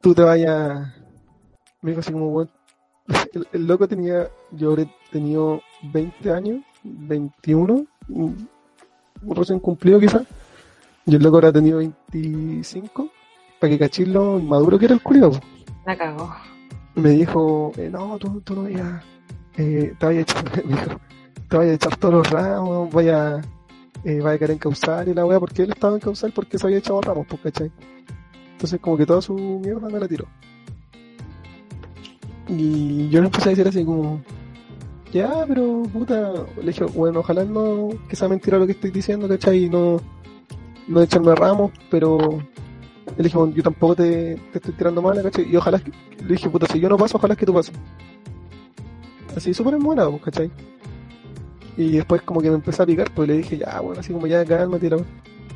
[0.00, 0.92] Tú te vayas,
[1.80, 2.50] me dijo así como, weón,
[3.52, 8.48] el loco tenía, yo habré tenido 20 años, 21, un,
[9.22, 10.22] un recién cumplido quizás,
[11.06, 13.10] y el loco habrá tenido 25,
[13.60, 15.40] para que cachis lo maduro que era el culiado.
[15.86, 16.34] La cagó.
[16.94, 19.02] Me dijo, eh, no, tú, tú no vayas,
[19.56, 21.00] eh, te vayas a echar, me dijo,
[21.48, 23.40] te vayas a echar todos los ramos, vaya,
[24.04, 26.66] eh, vaya a querer encauzar y la wea, porque él estaba en causar porque se
[26.66, 27.72] había echado ramos, pues, ¿cachai?
[28.52, 30.26] Entonces como que toda su mierda me la tiró.
[32.46, 34.20] Y yo le empecé a decir así como,
[35.12, 39.28] ya, pero puta, le dije, bueno, ojalá no, que sea mentira lo que estoy diciendo,
[39.28, 39.64] ¿cachai?
[39.64, 40.00] Y no,
[40.88, 42.18] no echarme ramos, pero
[43.16, 45.48] le dije, bueno, yo tampoco te, te estoy tirando mal, ¿cachai?
[45.50, 45.92] Y ojalá, que-
[46.22, 47.74] le dije, puta, si yo no paso, ojalá que tú pases.
[49.36, 50.50] Así súper enamorado, ¿cachai?
[51.76, 54.26] Y después como que me empecé a picar, pues le dije, ya, bueno, así como
[54.26, 55.06] ya, cálmate, y la wea.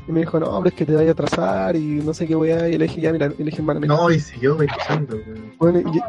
[0.08, 2.36] Y me dijo, no, hombre, es que te vaya a atrasar y no sé qué
[2.36, 2.68] voy a...
[2.68, 3.74] Y le dije, ya, mira, y le dije, mira.
[3.80, 5.18] No, y siguió pensando.
[5.58, 6.00] Bueno, No, y-.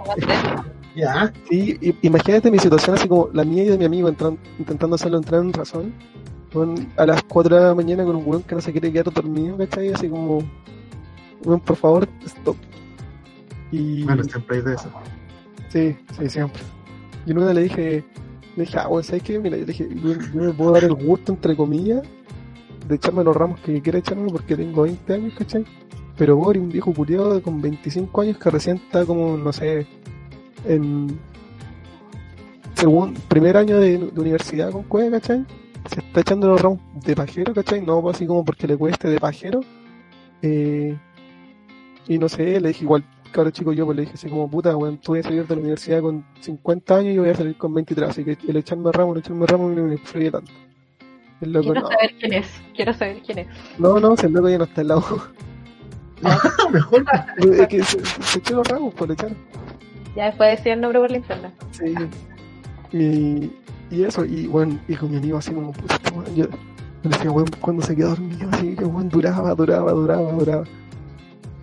[0.98, 1.32] Ya.
[1.50, 5.18] Sí, imagínate mi situación así como la mía y de mi amigo entran- intentando hacerlo
[5.18, 5.93] entrar en razón.
[6.98, 9.56] A las 4 de la mañana con un weón que no se quiere quedar dormido,
[9.58, 9.93] ¿cachai?
[9.93, 10.39] Así como,
[11.45, 12.56] weón, por favor, stop.
[13.72, 14.89] Y Bueno, siempre hay de eso.
[15.70, 16.64] sí, sí, siempre.
[17.28, 18.04] Y una le dije,
[18.56, 19.38] le dije, ah, weón, ¿sabes qué?
[19.38, 22.02] Mira, yo le dije, yo, yo me puedo dar el gusto, entre comillas,
[22.88, 25.64] de echarme los ramos que quiera echarme porque tengo 20 años, ¿cachai?
[26.18, 29.86] Pero Bori, un viejo curioso con 25 años que recién está como, no sé,
[30.68, 31.20] en
[32.78, 35.43] según primer año de, de universidad con cueva, ¿cachai?
[35.89, 37.82] Se está echando los ramos de pajero, ¿cachai?
[37.82, 39.61] No así como porque le cueste de pajero.
[40.43, 40.95] Eh,
[42.07, 44.76] y no sé, le dije igual, cabrón chico, yo pues le dije así como, puta,
[44.78, 47.36] weón, tú voy a salir de la universidad con 50 años y yo voy a
[47.36, 50.51] salir con 23, así que el echarme ramos, el echarme ramos me, me fríe tanto.
[51.41, 52.47] El loco, Quiero no, saber quién es.
[52.76, 53.47] Quiero saber quién es.
[53.80, 55.03] no, no, el loco ya no está al lado.
[56.72, 57.05] Mejor.
[57.38, 59.32] es que se, se echó los ramos por echar.
[60.18, 61.53] Ya después decir el nombre por la internet.
[61.70, 61.93] Sí.
[62.91, 63.51] Y,
[63.95, 65.72] y eso, y bueno, y con mi amigo así como,
[66.11, 66.45] weón, yo
[67.03, 70.63] yo decía, weón, cuando se quedó dormido, así que weón, duraba, duraba, duraba, duraba.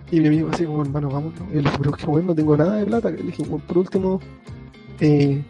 [0.09, 1.37] Y mi amigo así como, hermano, vámonos.
[1.51, 3.11] Y le pero que weón, no tengo nada de plata.
[3.11, 4.21] Le dije, weón, por último,
[5.01, 5.43] eh,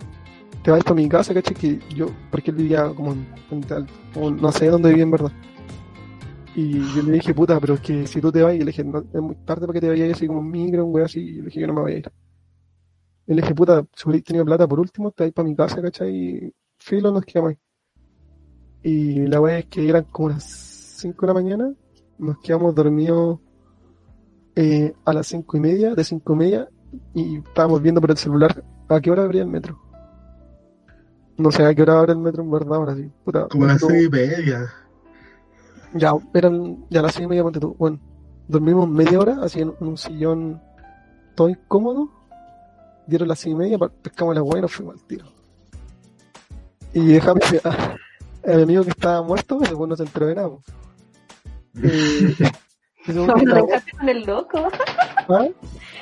[0.64, 3.12] te vas para mi casa, caché, que yo, porque él vivía como
[3.52, 3.86] en, tal,
[4.16, 5.32] como no sé dónde vivía en verdad.
[6.56, 8.84] Y yo le dije, puta, pero es que si tú te vas, y le dije,
[8.84, 11.20] no, es muy tarde para que te vayas así como un micro, un weón así,
[11.20, 12.12] y le dije, yo no me voy a ir.
[13.28, 15.82] Y le dije, puta, si hubierais tenido plata por último, te vais para mi casa,
[15.82, 16.16] ¿cachai?
[16.16, 17.58] Y filo, nos quedamos ahí.
[18.84, 21.74] Y la weá es que eran como las 5 de la mañana,
[22.20, 23.40] nos quedamos dormidos
[24.56, 26.70] eh, a las 5 y media, de 5 y media,
[27.14, 29.82] y estábamos viendo por el celular a qué hora abría el metro.
[31.38, 33.12] No sé a qué hora abre el metro en verdad, ahora sí.
[33.26, 34.70] Puta, Como las tú- seis y media.
[35.94, 37.76] ya, eran ya las seis y media, ponte tú.
[37.78, 38.00] Bueno,
[38.48, 40.62] dormimos media hora, así en, en un sillón
[41.36, 42.10] todo incómodo.
[43.08, 45.26] Dieron las seis y media, pescamos la hueá y nos fuimos al tiro.
[46.94, 47.70] Y dejamos a,
[48.52, 50.50] a mi amigo que estaba muerto, y después no se enteró de nada.
[53.08, 54.68] No, lo dejaste con el loco.
[55.30, 55.46] ¿Ah?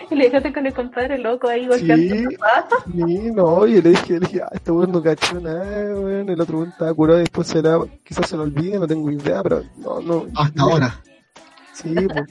[0.09, 2.23] Y le dejaste con el compadre loco ahí golpeando Sí.
[2.23, 2.67] tu papá.
[2.85, 6.29] Sí, no, y le dije, le dije, ah, este weón no cachó nada, weón.
[6.29, 9.43] El otro weón estaba curado y después será, quizás se lo olvide, no tengo idea,
[9.43, 10.27] pero no, no.
[10.33, 11.01] Hasta ahora.
[11.73, 12.23] Sí, pues.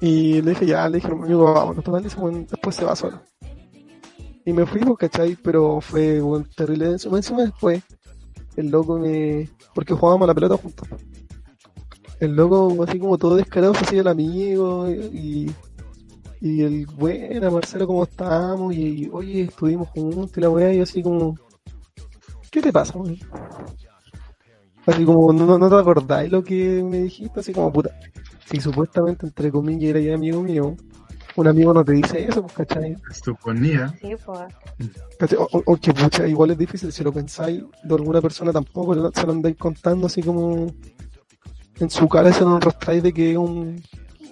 [0.00, 3.20] Y le dije, ya, le dije, amigo, vámonos, total, ese weón después se va solo.
[4.44, 5.36] Y me fui, ¿cachai?
[5.36, 7.16] Pero fue, weón, terrible denso.
[7.16, 7.82] Encima después,
[8.56, 9.48] el loco me.
[9.74, 10.88] Porque jugábamos la pelota juntos.
[12.18, 15.50] El loco, así como todo descarado, se hacía el amigo y.
[16.40, 18.74] Y el bueno, Marcelo, ¿cómo estamos?
[18.74, 21.36] Y, oye, estuvimos juntos y la weá, y así como.
[22.50, 22.94] ¿Qué te pasa?
[24.84, 27.90] Así como, no, no te acordáis lo que me dijiste, así como, puta.
[28.50, 30.76] Si supuestamente, entre comillas, era ya amigo mío,
[31.36, 32.96] un amigo no te dice eso, pues, ¿cachai?
[33.24, 33.88] Suponía.
[34.00, 35.32] Sí, pues.
[35.38, 39.26] O, o- que pucha, igual es difícil, si lo pensáis de alguna persona tampoco se
[39.26, 40.66] lo andáis contando así como
[41.80, 43.82] en su cara se lo enrostráis de que es un,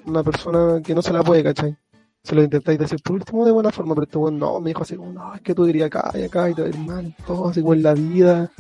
[0.07, 1.77] una persona que no se la puede, ¿cachai?
[2.23, 4.83] Se lo intentáis decir por último de buena forma, pero este weón no, me dijo
[4.83, 6.79] así como, no, es que tú dirías acá y acá y te va a ir
[6.79, 8.51] mal, y todo así como en la vida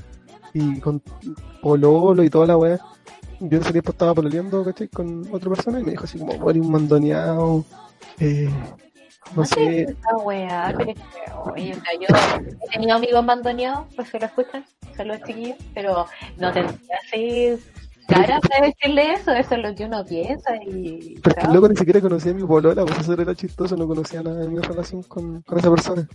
[0.55, 1.03] y con
[1.61, 2.79] pololo y toda la weá.
[3.39, 4.89] Yo en ese tiempo estaba pololeando, ¿cachai?
[4.89, 7.65] Con otra persona y me dijo así como, bueno, un mandoneado,
[8.19, 8.51] eh,
[9.37, 14.09] no sé, weá, pero es que, oye, o sea, yo he tenido amigos mandoneados, pues
[14.09, 14.65] se lo escuchan,
[14.97, 16.07] saludos chiquillos, pero
[16.37, 17.59] no tendría así
[18.09, 21.21] cara para decirle eso, eso es lo que uno piensa y.
[21.23, 24.41] Pero loco ni siquiera conocía a mi polola, pues eso era chistoso, no conocía nada
[24.41, 26.09] de mi relación con, con esa persona.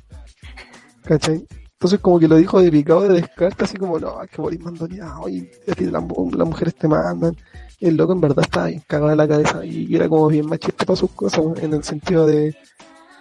[1.04, 1.46] ¿Cachai?
[1.78, 4.62] Entonces como que lo dijo de picado de descarte, así como, no, es que morir
[4.62, 7.36] mandoneado y a ti las las mujeres te mandan.
[7.80, 10.48] Y el loco en verdad estaba bien cagado de la cabeza y era como bien
[10.48, 12.48] machista para sus cosas, en el sentido de...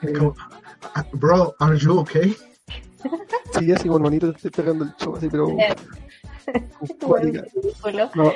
[0.02, 0.34] eh, Como,
[0.94, 2.36] "Ah, Bro, are you okay?
[3.58, 5.48] sí, así como bonito te estoy pegando el show, así, pero...
[8.14, 8.32] No,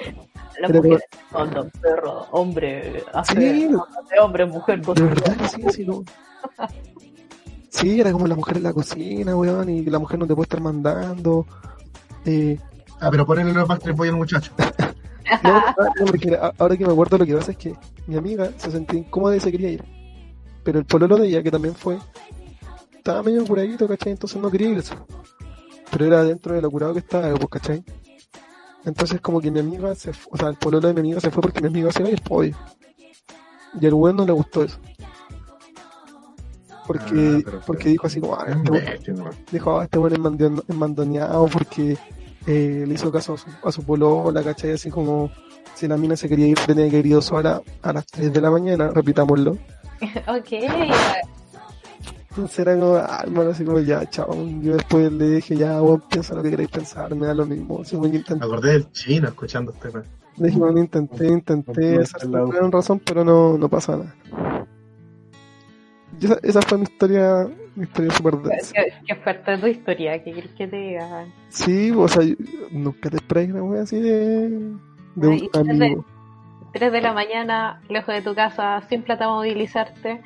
[0.67, 3.35] Pero- mujeres son perro, hombre, hace
[3.69, 3.69] Sí.
[4.21, 6.03] hombre, mujer, de verdad que sí, así como...
[7.71, 10.45] Sí, era como la mujer en la cocina, weón, y la mujer no te puede
[10.45, 11.47] estar mandando.
[12.25, 12.59] Eh,
[13.01, 14.53] Ah, pero ponele los Backstreet Boys al muchacho.
[15.43, 17.75] No, no, porque ahora que me acuerdo lo que pasa es que
[18.07, 19.85] mi amiga se sentía incómoda y se quería ir.
[20.65, 21.99] Pero el pololo de ella, que también fue,
[22.97, 24.13] estaba medio curadito, ¿cachai?
[24.13, 24.95] Entonces no quería irse.
[25.91, 27.85] Pero era dentro de lo curado que estaba, pues, ¿cachai?
[28.87, 31.31] Entonces como que mi amiga se fu- o sea, el pololo de mi amiga se
[31.31, 32.57] fue porque mi amiga se iba y el podio.
[33.79, 34.79] Y al weón no le gustó eso.
[36.89, 39.31] Porque, Ah, porque dijo así como, ah, este weón- bestia, ¿no?
[39.53, 41.97] dijo, ah, este bueno es mandon- es mandoneado porque
[42.47, 44.73] eh, le hizo caso a su, a su polola, ¿cachai?
[44.73, 45.31] Así como
[45.75, 48.51] si la mina se quería ir, tenía que ido sola a las 3 de la
[48.51, 49.53] mañana, repitámoslo.
[50.27, 50.53] ok,
[52.31, 54.33] Entonces era como, ah, hermano, así como ya, chao.
[54.63, 57.81] Yo después le dije, ya, vos piensa lo que queréis pensar, me da lo mismo.
[57.83, 60.05] Así intenté, acordé del chino escuchando este tema.
[60.37, 64.15] le dije, bueno, intenté, intenté No, razón, pero no, no pasa nada.
[66.21, 68.73] Y esa, esa fue mi historia, mi historia super densa.
[68.75, 71.27] qué, qué fuerte tu historia, ¿qué quieres que te diga?
[71.49, 72.35] Sí, o sea, yo-
[72.71, 74.49] nunca te esperáis una wea así de,
[75.15, 76.05] de un amigo.
[76.73, 80.21] 3 de la mañana, lejos de tu casa, sin plata a movilizarte.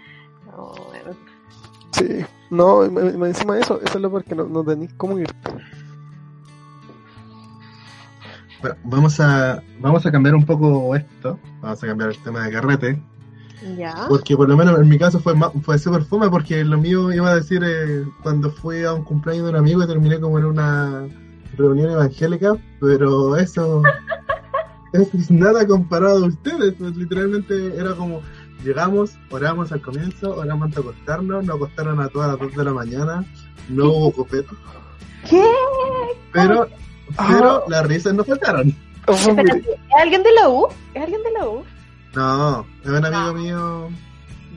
[0.46, 1.16] No, bueno,
[1.92, 4.64] Sí, no, y me- me- encima de eso, eso es lo peor que no, no
[4.64, 5.28] tenéis cómo ir.
[8.60, 11.38] Bueno, vamos a, vamos a cambiar un poco esto.
[11.60, 13.02] Vamos a cambiar el tema de carrete.
[13.76, 14.06] Ya.
[14.08, 17.12] Porque por lo menos en mi caso fue ma- fue súper fome porque lo mío
[17.12, 20.38] iba a decir eh, cuando fui a un cumpleaños de un amigo y terminé como
[20.38, 21.06] en una
[21.56, 23.82] reunión evangélica, pero eso,
[24.92, 28.22] eso es nada comparado a ustedes, pues literalmente era como
[28.64, 32.64] llegamos, oramos al comienzo, oramos antes de acostarnos, nos acostaron a todas las 2 de
[32.64, 33.24] la mañana,
[33.68, 34.54] no hubo copeto,
[35.28, 35.42] ¿Qué?
[36.32, 36.68] pero,
[37.28, 37.62] pero Ah.
[37.68, 38.74] las risas no faltaron.
[39.08, 40.68] Espérate, ¿Es alguien de la U?
[40.94, 41.64] ¿Es alguien de la U?
[42.14, 43.34] No, es un amigo No.
[43.34, 43.88] mío,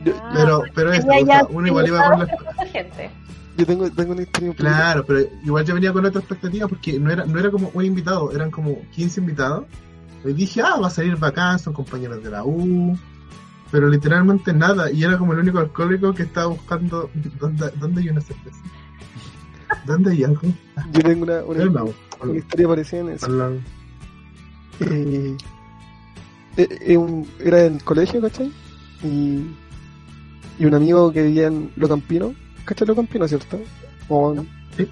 [0.03, 3.10] Yo, Ah, pero, pero eso, tenía o sea, ya uno igual iba con la gente.
[3.58, 6.68] yo tengo, tengo una historia un poquito- Claro, pero igual yo venía con otra expectativa
[6.68, 9.66] porque no era, no era como un invitado, eran como 15 invitados.
[10.26, 12.97] Y dije, ah, va a salir bacán, son compañeros de la U.
[13.72, 18.10] Pero literalmente nada, y era como el único alcohólico que estaba buscando dónde, dónde hay
[18.10, 18.60] una cerveza.
[19.86, 20.41] ¿Dónde hay algo?
[20.91, 23.26] Yo tengo una, una, Al lado, una al- historia parecida en eso.
[23.26, 23.56] al lado.
[24.82, 25.38] Eh,
[26.58, 28.51] eh, eh, era del colegio, ¿cachai?
[29.03, 29.41] Y,
[30.58, 32.34] y un amigo que vivía en Locampino,
[32.66, 33.60] ¿cachai Locampino, cierto?
[34.10, 34.36] O,
[34.78, 34.88] Sí.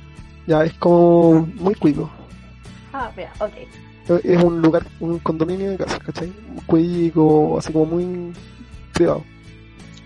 [0.47, 2.09] Ya, es como muy cuico.
[2.91, 3.53] Ah, mira, ok.
[4.23, 6.31] Es un lugar, un condominio de casas, ¿cachai?
[6.65, 8.33] Cuico, así como muy
[8.93, 9.23] privado.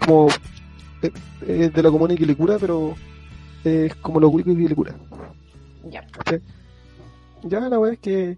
[0.06, 0.28] Como
[1.02, 1.12] eh,
[1.48, 2.96] eh, de la comuna de Quilicura, pero
[3.64, 4.96] es como lo cuico y Quilicura.
[5.90, 6.06] Ya.
[6.12, 6.42] ¿cachai?
[7.44, 8.38] ya la weá es que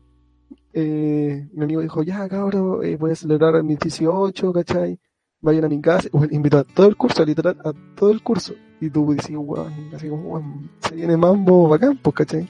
[0.74, 5.00] eh, mi amigo dijo, ya cabrón, eh, voy a celebrar mis 18, ¿cachai?
[5.42, 8.54] Vayan a mi casa, bueno, invitó a todo el curso, literal, a todo el curso.
[8.82, 12.50] Y tú decís, weón, así como, weón, se viene mambo bacán, pues, ¿cachai?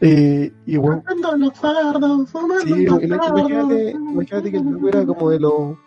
[0.00, 5.30] Eh, y Fumando los fardos, fumando Sí, los imagínate, imagínate que el grupo era como
[5.30, 5.78] de los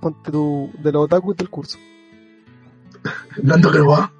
[0.00, 1.78] ponte tú, de los otakus del curso.
[3.42, 4.12] Dando que va.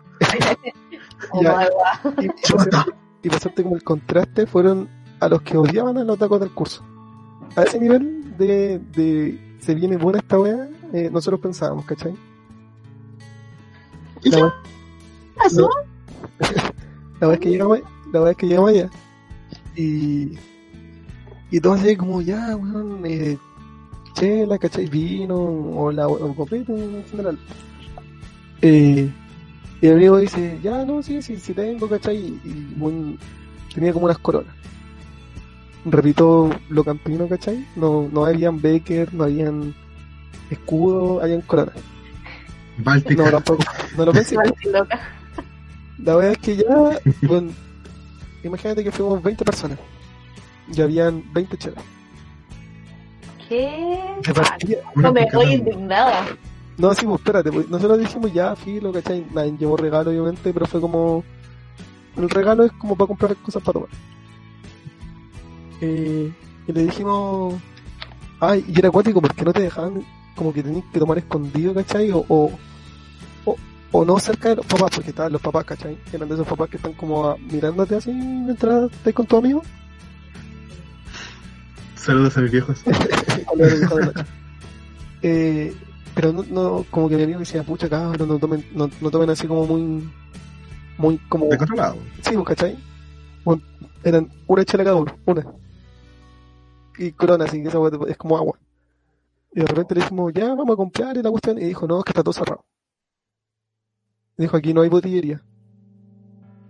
[1.32, 1.68] Guau.
[2.20, 2.26] Y,
[3.22, 4.88] y pasarte como el contraste fueron
[5.20, 6.82] a los que odiaban a los otakus del curso.
[7.56, 12.14] A ese nivel de, de se viene buena esta wea, eh, nosotros pensábamos, ¿cachai?
[14.22, 14.54] ¿Y La wea-
[15.36, 15.68] pasó?
[17.20, 17.78] La vez que llegamos,
[18.12, 18.90] la vez que llegamos allá
[19.76, 20.32] y
[21.50, 23.38] y todo así como ya, weón, eh,
[24.14, 24.86] chela, ¿cachai?
[24.88, 27.38] Vino o la o copete en general.
[28.62, 29.08] Eh,
[29.80, 32.16] y el amigo dice, ya no, sí, sí, sí tengo, ¿cachai?
[32.16, 33.18] Y, y,
[33.74, 34.54] tenía como unas coronas.
[35.84, 37.66] Repito lo campino, ¿cachai?
[37.76, 39.74] No, no habían Baker, no habían
[40.50, 41.74] escudo, habían coronas.
[42.78, 43.24] Báltica.
[43.24, 43.62] No, tampoco,
[43.96, 44.36] no lo pensé.
[45.98, 47.50] La verdad es que ya, bueno,
[48.42, 49.78] imagínate que fuimos 20 personas.
[50.74, 51.84] Y habían 20 chelas.
[53.48, 54.00] ¿Qué?
[54.94, 56.26] Una No me voy indignada.
[56.78, 59.24] No, sí, pues espérate, pues, nosotros dijimos ya, filo, ¿cachai?
[59.32, 61.22] Nadie llevó regalo, obviamente, pero fue como.
[62.16, 63.90] El regalo es como para comprar cosas para tomar.
[65.84, 66.32] Eh,
[66.66, 67.54] y le dijimos.
[68.40, 70.02] Ay, y era acuático porque no te dejaban,
[70.34, 72.10] como que tenías que tomar escondido, ¿cachai?
[72.10, 72.50] O, o,
[73.44, 73.56] o,
[73.92, 75.96] o no cerca de los papás, porque estaban los papás, ¿cachai?
[76.12, 79.62] Eran de esos papás que están como mirándote así mientras estás con tu amigo.
[81.96, 82.82] Saludos a mis viejos.
[85.26, 85.74] Eh,
[86.14, 89.30] pero no, no, como que mi amigo decía, pucha cabrón, no tomen, no, no tomen
[89.30, 90.06] así como muy,
[90.98, 91.96] muy como, De controlado.
[92.20, 92.76] sí, pues, ¿cachai?
[93.42, 93.62] Bueno,
[94.02, 95.46] eran una chela cada uno, una.
[96.98, 97.78] Y corona, así que esa
[98.08, 98.58] es como agua.
[99.52, 101.98] Y de repente le dijimos, ya, vamos a comprar y la cuestión, y dijo, no,
[101.98, 102.64] es que está todo cerrado.
[104.36, 105.42] Y dijo, aquí no hay botillería.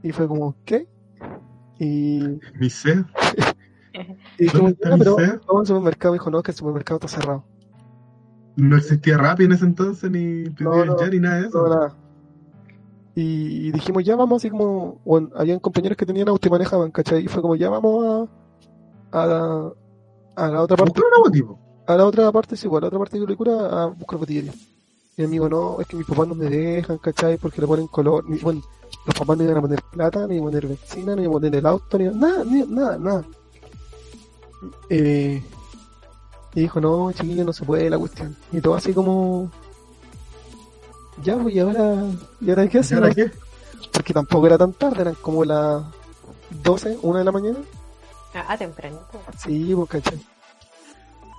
[0.02, 0.88] Y fue como, ¿qué?
[1.78, 3.04] Y, Mi sed.
[4.38, 5.40] y dijimos, ¿Dónde está ya, pero sed?
[5.46, 6.14] vamos al supermercado.
[6.14, 7.44] Y dijo, no, es que el supermercado está cerrado.
[8.56, 11.68] No existía Rappi en ese entonces, ni no, ya, ni nada de No, eso.
[11.68, 11.96] nada.
[13.14, 16.90] Y, y dijimos, ya vamos, así como, bueno, habían compañeros que tenían auto y manejaban,
[16.90, 17.24] ¿cachai?
[17.24, 18.28] Y fue como, ya vamos
[19.12, 19.72] a, a, la,
[20.36, 21.58] a la otra parte, Buscar un motivo.
[21.86, 24.52] a la otra parte, sí, pues, a la otra parte de Quilicura a buscar botillería.
[25.16, 27.36] Y mi amigo, no, es que mis papás no me dejan, ¿cachai?
[27.38, 28.62] Porque le ponen color, ni, bueno,
[29.06, 31.38] los papás no iban a poner plata, ni iban a poner benzina, ni iban a
[31.38, 33.24] poner el auto, ni nada, ni, nada, nada.
[34.90, 35.42] Eh,
[36.54, 38.36] y dijo, no, chiquillo, no se puede la cuestión.
[38.52, 39.50] Y todo así como,
[41.22, 41.96] ya, pues, y ahora,
[42.40, 43.02] ¿y ahora qué ¿Y hacemos?
[43.04, 43.30] ahora qué?
[43.92, 45.82] Porque tampoco era tan tarde, eran como las
[46.62, 47.58] 12, 1 de la mañana.
[48.34, 49.20] Ah, tempranito.
[49.38, 50.20] Sí, pues, ¿cachai?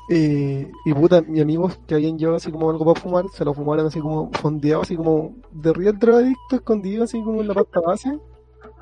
[0.10, 3.54] Eh, y puta, mis amigos que habían llevado así como algo para fumar, se lo
[3.54, 7.80] fumaron así como fondeado, así como de real drogadicto, escondido así como en la pasta
[7.82, 8.20] base.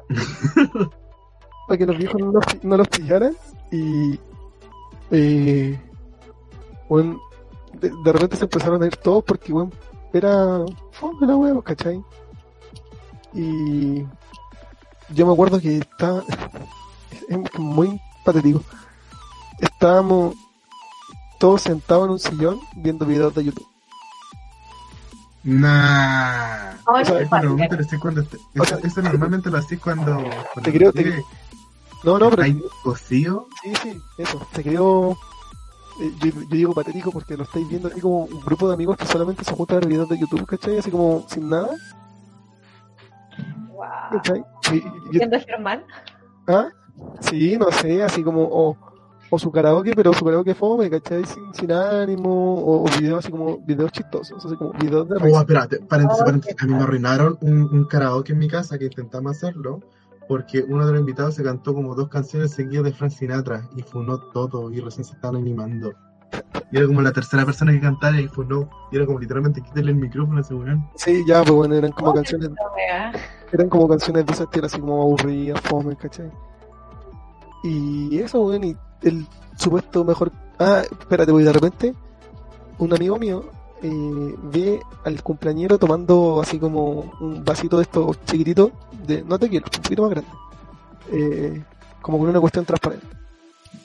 [1.67, 3.35] para que los viejos no los, no los pillaran.
[3.71, 4.19] Y,
[5.11, 5.79] eh,
[6.89, 7.21] bueno,
[7.79, 9.71] de, de repente se empezaron a ir todos porque, bueno,
[10.11, 12.03] era fome la huevo, ¿cachai?
[13.33, 14.05] Y
[15.09, 16.23] yo me acuerdo que estaba,
[17.29, 18.61] es muy patético.
[19.59, 20.35] Estábamos
[21.39, 23.67] todos sentados en un sillón viendo videos de YouTube.
[25.43, 26.73] Nah.
[26.85, 31.03] O sea, cuando O eso, sea- eso normalmente lo hacís cuando, cuando Te creo, te
[31.03, 31.23] llegue,
[32.03, 33.47] No, no, pero hay cocido.
[33.61, 34.45] sí, sí, eso.
[34.53, 35.17] Te creo.
[36.01, 38.97] eh, Yo, yo digo patético porque lo estáis viendo así como un grupo de amigos
[38.97, 40.77] que solamente se juntan a ver videos de YouTube, ¿cachai?
[40.79, 41.69] Así como sin nada,
[43.69, 43.91] Guau.
[44.11, 44.43] ¿cachai?
[44.71, 45.83] Y- y- y- ¿Siendo Germán?
[46.47, 46.67] ¿Ah?
[47.19, 48.77] Sí, no sé, así como, o,
[49.29, 51.25] o su karaoke, pero su karaoke fome, ¿cachai?
[51.25, 55.39] Sin, sin ánimo, o, o videos así como, videos chistosos, así como videos de Oh,
[55.39, 56.61] espérate, paréntesis, paréntesis.
[56.61, 59.79] A mí me arruinaron un, un karaoke en mi casa que intentamos hacerlo
[60.27, 63.81] porque uno de los invitados se cantó como dos canciones seguidas de Frank Sinatra y
[63.81, 65.93] funó todo y recién se estaban animando.
[66.71, 68.69] Y era como la tercera persona que cantara y funó.
[68.91, 70.89] Y era como literalmente quítale el micrófono a ese weón.
[70.95, 72.49] Sí, ya, pues bueno, eran como Oh, canciones,
[73.51, 76.31] eran como canciones de ese estilo, así como aburridas, fome, ¿cachai?
[77.63, 79.25] Y eso, weón, y el
[79.57, 80.31] supuesto mejor...
[80.59, 81.93] Ah, espérate, voy de repente,
[82.77, 83.45] un amigo mío
[83.81, 88.71] eh, ve al cumpleañero tomando así como un vasito de estos chiquititos,
[89.05, 90.29] de, no te quiero, un poquito más grande,
[91.11, 91.63] eh,
[92.01, 93.05] como con una cuestión transparente.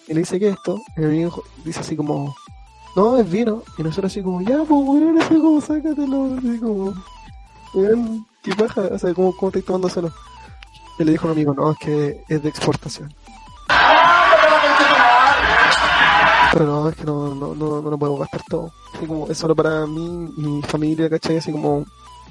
[0.07, 0.79] Y le dice, ¿qué es esto?
[0.97, 2.35] Y mi amigo dice así como,
[2.95, 3.63] no, es vino.
[3.77, 6.95] Y nosotros así como, ya, pues, weón, así como, sácatelo, así como,
[7.75, 10.13] weón, qué paja, o sea, ¿cómo, cómo estáis tomándoselo?
[10.99, 13.13] Y le dijo a un amigo, no, es que es de exportación.
[16.57, 16.91] No,
[17.55, 18.71] no lo puedo gastar todo.
[18.95, 21.39] Así como, es solo para mí, mi familia, ¿cachai?
[21.39, 21.85] Así como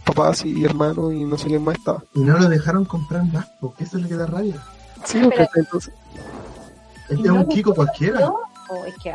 [0.05, 2.03] papás y hermanos y no sé quién más estaba.
[2.13, 4.61] Y no lo dejaron comprar más, porque eso es lo que da rabia.
[5.05, 5.47] Sí, Pero- ¿cachai?
[5.63, 5.93] Entonces,
[7.09, 8.29] Es ¿No un Kiko cualquiera.
[8.29, 9.13] ¿O es que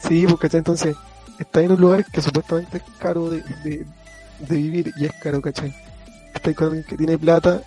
[0.00, 0.58] sí, pues, ¿cachai?
[0.58, 0.96] Entonces,
[1.38, 3.86] está en un lugar que supuestamente es caro de, de,
[4.40, 5.74] de vivir y es caro, ¿cachai?
[6.34, 7.60] Está con alguien que tiene plata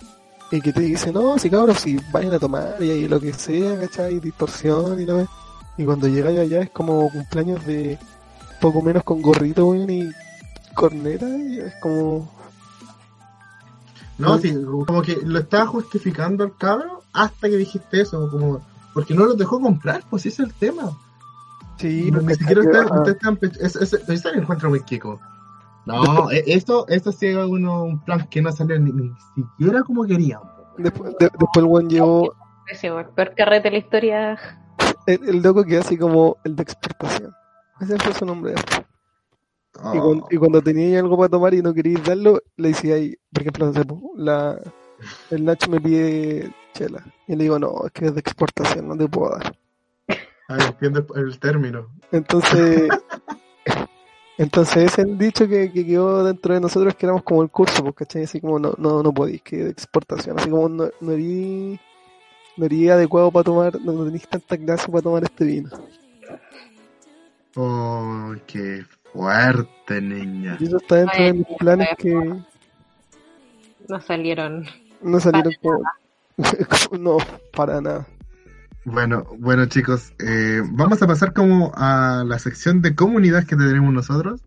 [0.50, 3.32] y que te dice, no, si cabros, si vayan a tomar y ahí lo que
[3.32, 4.20] sea, ¿cachai?
[4.20, 5.28] Distorsión y la vez.
[5.78, 7.98] Y cuando llegáis allá es como cumpleaños de
[8.60, 10.10] poco menos con gorrito, weón, y
[10.74, 12.30] corneta, y es como,
[14.18, 14.54] No, sí,
[14.86, 18.64] como que lo estaba justificando el cabro hasta que dijiste eso, como
[18.94, 20.92] porque no lo dejó comprar, pues ese es el tema.
[21.78, 22.80] sí, No, pues, ni siquiera ¿cachai?
[22.82, 25.18] está, Ah, usted está en pecho- es- es- eso lo encuentro muy Kiko.
[25.86, 29.82] No, e- esto, esto sí es uno, un plan que no salió ni, ni siquiera
[29.82, 30.40] como querían.
[30.78, 32.34] Después, de- después el buen llevó
[32.66, 34.38] Pésimo, el peor carrete de la historia.
[35.06, 37.34] El, el loco que así como el de exportación.
[37.80, 38.54] Ese fue su nombre.
[38.54, 38.92] Y,
[39.80, 43.16] Oh, cuando, y cuando tenía algo para tomar y no queríais darlo, le decía ahí,
[43.32, 44.60] por ejemplo, no sé, po, la,
[45.30, 47.02] el Nacho me pide chela.
[47.26, 49.56] Y le digo, no, es que es de exportación, no te puedo dar.
[50.48, 51.88] ah, entiendo el, término.
[52.12, 52.90] Entonces,
[54.38, 57.90] entonces es el dicho que, que quedó dentro de nosotros que éramos como el curso,
[57.94, 58.24] ¿cachai?
[58.24, 60.38] Así como no, no, no podéis, que de exportación.
[60.38, 61.80] Así como no, no erí,
[62.56, 65.70] no adecuado para tomar, no, no tenéis tanta clase para tomar este vino.
[67.54, 70.56] Oh, qué fuerte, niña.
[70.58, 72.14] Y eso está dentro de mis planes que
[73.88, 74.64] No salieron.
[75.02, 75.82] no salieron como...
[76.98, 77.18] no,
[77.54, 78.06] para nada.
[78.84, 83.92] Bueno, bueno chicos, eh, vamos a pasar como a la sección de comunidad que tenemos
[83.92, 84.40] nosotros.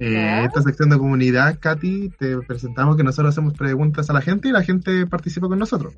[0.00, 4.48] Eh, esta sección de comunidad, Katy, te presentamos que nosotros hacemos preguntas a la gente
[4.48, 5.94] y la gente participa con nosotros.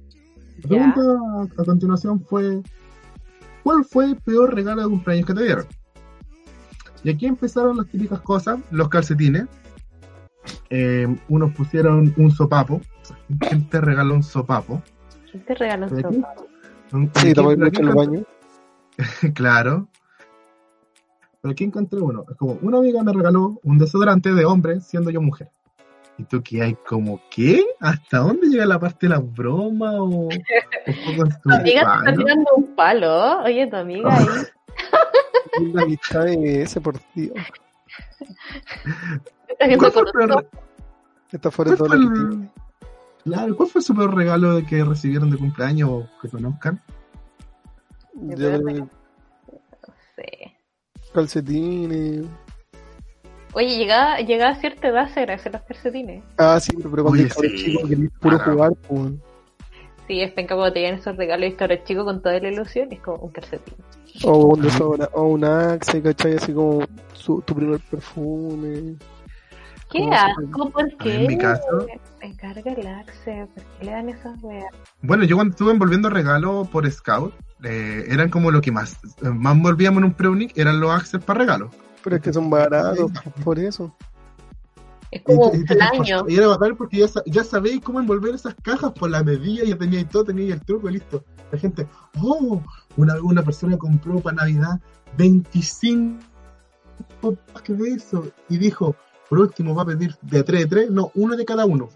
[0.63, 1.01] La pregunta
[1.59, 2.63] a, a continuación fue,
[3.63, 5.67] ¿cuál fue el peor regalo de cumpleaños que te dieron?
[7.03, 9.47] Y aquí empezaron las típicas cosas, los calcetines.
[10.71, 12.81] Eh, unos pusieron un sopapo.
[13.39, 14.83] ¿Quién te regaló un sopapo?
[15.31, 16.15] ¿Quién te regaló un ¿De aquí?
[16.17, 16.35] sopa?
[16.93, 18.25] Un- Sí, ¿quién- tomar pero mucho en el baño.
[19.35, 19.89] Claro.
[21.41, 22.25] Pero aquí encontré uno.
[22.31, 25.51] Es como una amiga me regaló un desodorante de hombre siendo yo mujer.
[26.21, 27.65] ¿Y tú qué hay como qué?
[27.81, 31.63] ¿Hasta dónde llega la parte de la broma o, o tu amiga
[32.05, 33.43] te está tirando un palo.
[33.43, 34.27] Oye, tu amiga ahí.
[35.73, 37.35] La amistad de ese por Dios.
[39.49, 40.47] está ¿Cuál fue el peor-.
[41.33, 42.51] Esta fuera cuál todo lo que el- tiene.
[43.25, 46.81] Claro, ¿cuál fue su peor regalo de que recibieron de cumpleaños o que conozcan?
[48.15, 48.91] Yo que No
[50.17, 50.57] sé.
[51.15, 52.27] calcetines.
[53.53, 56.23] Oye, llegaba, llegaba a cierta edad se agradecen los calcetines.
[56.39, 59.13] Ah, sí, pero, pero cuando cabro sí, chico quería puro jugar, pues.
[60.07, 62.89] Sí, es penca cuando te llegan esos regalos y cabros chicos con toda la ilusión,
[62.93, 63.75] es como un calcetín.
[64.25, 64.69] O un
[65.13, 66.37] o un Axe, ¿cachai?
[66.37, 66.81] Así como
[67.13, 68.97] su, tu primer perfume.
[69.91, 70.71] ¿Qué asco?
[70.71, 71.15] ¿Por A qué?
[71.17, 71.87] en mi caso-
[72.21, 74.73] Me encarga el Axe, ¿por qué le dan esas weas?
[75.03, 77.33] Bueno, yo cuando estuve envolviendo regalos por Scout,
[77.65, 81.41] eh, eran como lo que más, más envolvíamos en un pre eran los access para
[81.41, 81.71] regalos.
[82.03, 83.11] Pero es que son baratos,
[83.45, 83.95] por eso.
[85.11, 86.25] Es como Y- un y año.
[86.29, 89.77] Y era bacán porque ya, ya sabéis cómo envolver esas cajas por la medida, ya
[89.77, 91.25] teníais todo, teníais el truco, listo.
[91.51, 91.89] La gente,
[92.23, 92.63] oh,
[92.97, 94.81] una vez una persona compró para Navidad
[95.17, 96.21] 25
[97.53, 98.95] packs de eso y dijo,
[99.29, 101.89] por último va a pedir de 3 de 3, no, uno de cada uno.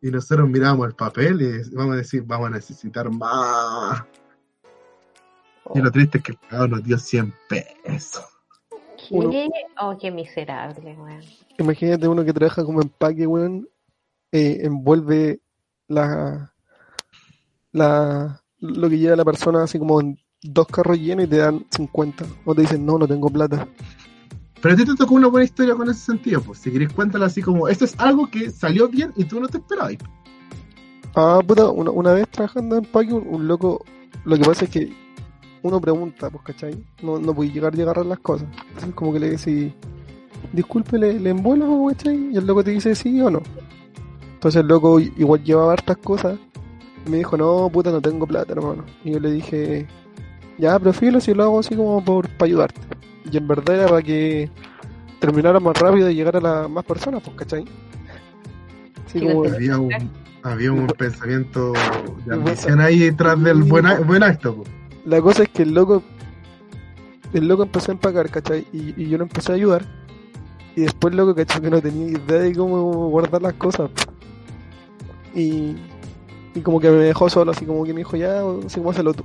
[0.00, 4.04] Y nosotros miramos el papel y vamos a decir, vamos a necesitar más.
[5.74, 8.24] Y lo triste es que el pagado nos dio 100 pesos.
[9.10, 11.20] Oh, qué miserable, weón.
[11.58, 13.68] Imagínate uno que trabaja como empaque, weón,
[14.32, 15.40] eh, envuelve
[15.88, 16.52] la,
[17.72, 21.64] la, lo que lleva la persona así como en dos carros llenos y te dan
[21.70, 22.24] 50.
[22.44, 23.68] O te dicen, no, no tengo plata.
[24.60, 27.26] Pero a ti te tocó una buena historia con ese sentido, pues si querés cuéntala
[27.26, 29.96] así como, esto es algo que salió bien y tú no te esperabas.
[31.14, 33.84] Ah, puta, una, una vez trabajando en empaque, un, un loco,
[34.24, 35.03] lo que pasa es que
[35.64, 36.84] uno pregunta, pues, ¿cachai?
[37.02, 38.48] No, no puede llegar y agarrar las cosas.
[38.68, 39.72] Entonces, como que le decís,
[40.52, 42.30] disculpe, ¿le, le envuelvo, ¿cachai?
[42.32, 43.42] Y el loco te dice sí o no.
[44.34, 46.38] Entonces el loco igual llevaba hartas cosas.
[47.06, 48.84] Y me dijo, no, puta, no tengo plata, hermano.
[49.04, 49.86] Y yo le dije,
[50.58, 52.80] ya, pero filo, si lo hago así como por para ayudarte.
[53.30, 54.50] Y en verdad era para que
[55.18, 57.64] terminara más rápido y llegara a las más personas, pues, ¿cachai?
[59.06, 59.92] Así Sí, como, lo Había un,
[60.42, 61.72] había un pensamiento
[62.26, 64.56] de ambición ahí detrás del buen, buen acto.
[64.56, 64.68] pues.
[65.04, 66.02] La cosa es que el loco,
[67.32, 68.66] el loco empezó a empacar, ¿cachai?
[68.72, 69.84] Y, yo lo empecé a ayudar.
[70.76, 71.60] Y después el loco, ¿cachai?
[71.60, 73.90] Que no tenía idea de cómo guardar las cosas.
[75.34, 75.76] Y,
[76.54, 79.12] y como que me dejó solo, así como que me dijo, ya, así como hazlo
[79.12, 79.24] tú.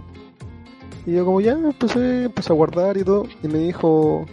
[1.05, 3.25] Y yo como ya empecé, empecé a guardar y todo.
[3.41, 4.25] Y me dijo,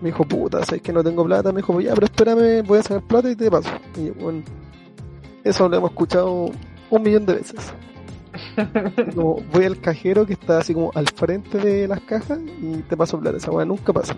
[0.00, 1.50] me dijo, puta, sabes que no tengo plata.
[1.50, 3.70] Me dijo, ya, pero espérame, voy a sacar plata y te paso.
[3.96, 4.42] Y yo, bueno,
[5.42, 6.50] eso lo hemos escuchado
[6.90, 7.72] un millón de veces.
[8.56, 12.82] Y como voy al cajero que está así como al frente de las cajas y
[12.82, 13.36] te paso plata.
[13.36, 14.16] Esa weá nunca pasa.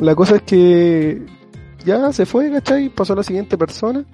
[0.00, 1.22] La cosa es que
[1.84, 2.88] ya se fue, ¿cachai?
[2.88, 4.04] Pasó a la siguiente persona.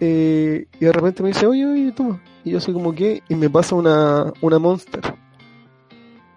[0.00, 2.20] Eh, y de repente me dice, oye, oye, toma.
[2.44, 5.02] Y yo soy como que, y me pasa una, una monster.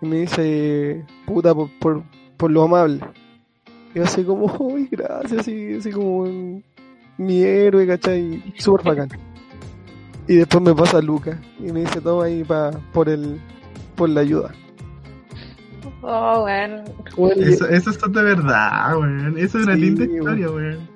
[0.01, 2.03] Y me dice, puta, por, por,
[2.37, 3.01] por lo amable.
[3.93, 6.25] Y yo así como, uy, gracias, así, así como
[7.17, 8.41] mi héroe, ¿cachai?
[8.57, 9.30] Súper bacán.
[10.31, 13.37] Y después me pasa Luca y me dice, toma ahí pa, por el,
[13.97, 14.55] por la ayuda.
[16.01, 16.85] Oh, bueno.
[17.35, 19.37] Eso, eso es de verdad, weón.
[19.37, 20.89] Eso es una Sí, linda historia, weón.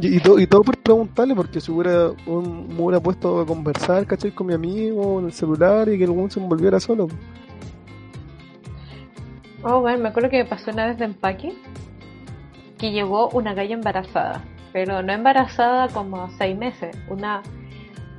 [0.00, 3.46] Y, y todo, y todo por preguntarle, porque si hubiera, un, me hubiera puesto a
[3.46, 4.32] conversar, ¿cachai?
[4.32, 7.06] Con mi amigo en el celular y que el weón se envolviera solo.
[9.62, 11.54] Oh, bueno, me acuerdo que me pasó una vez de empaque
[12.76, 14.42] que llegó una galla embarazada,
[14.72, 17.42] pero no embarazada como seis meses, una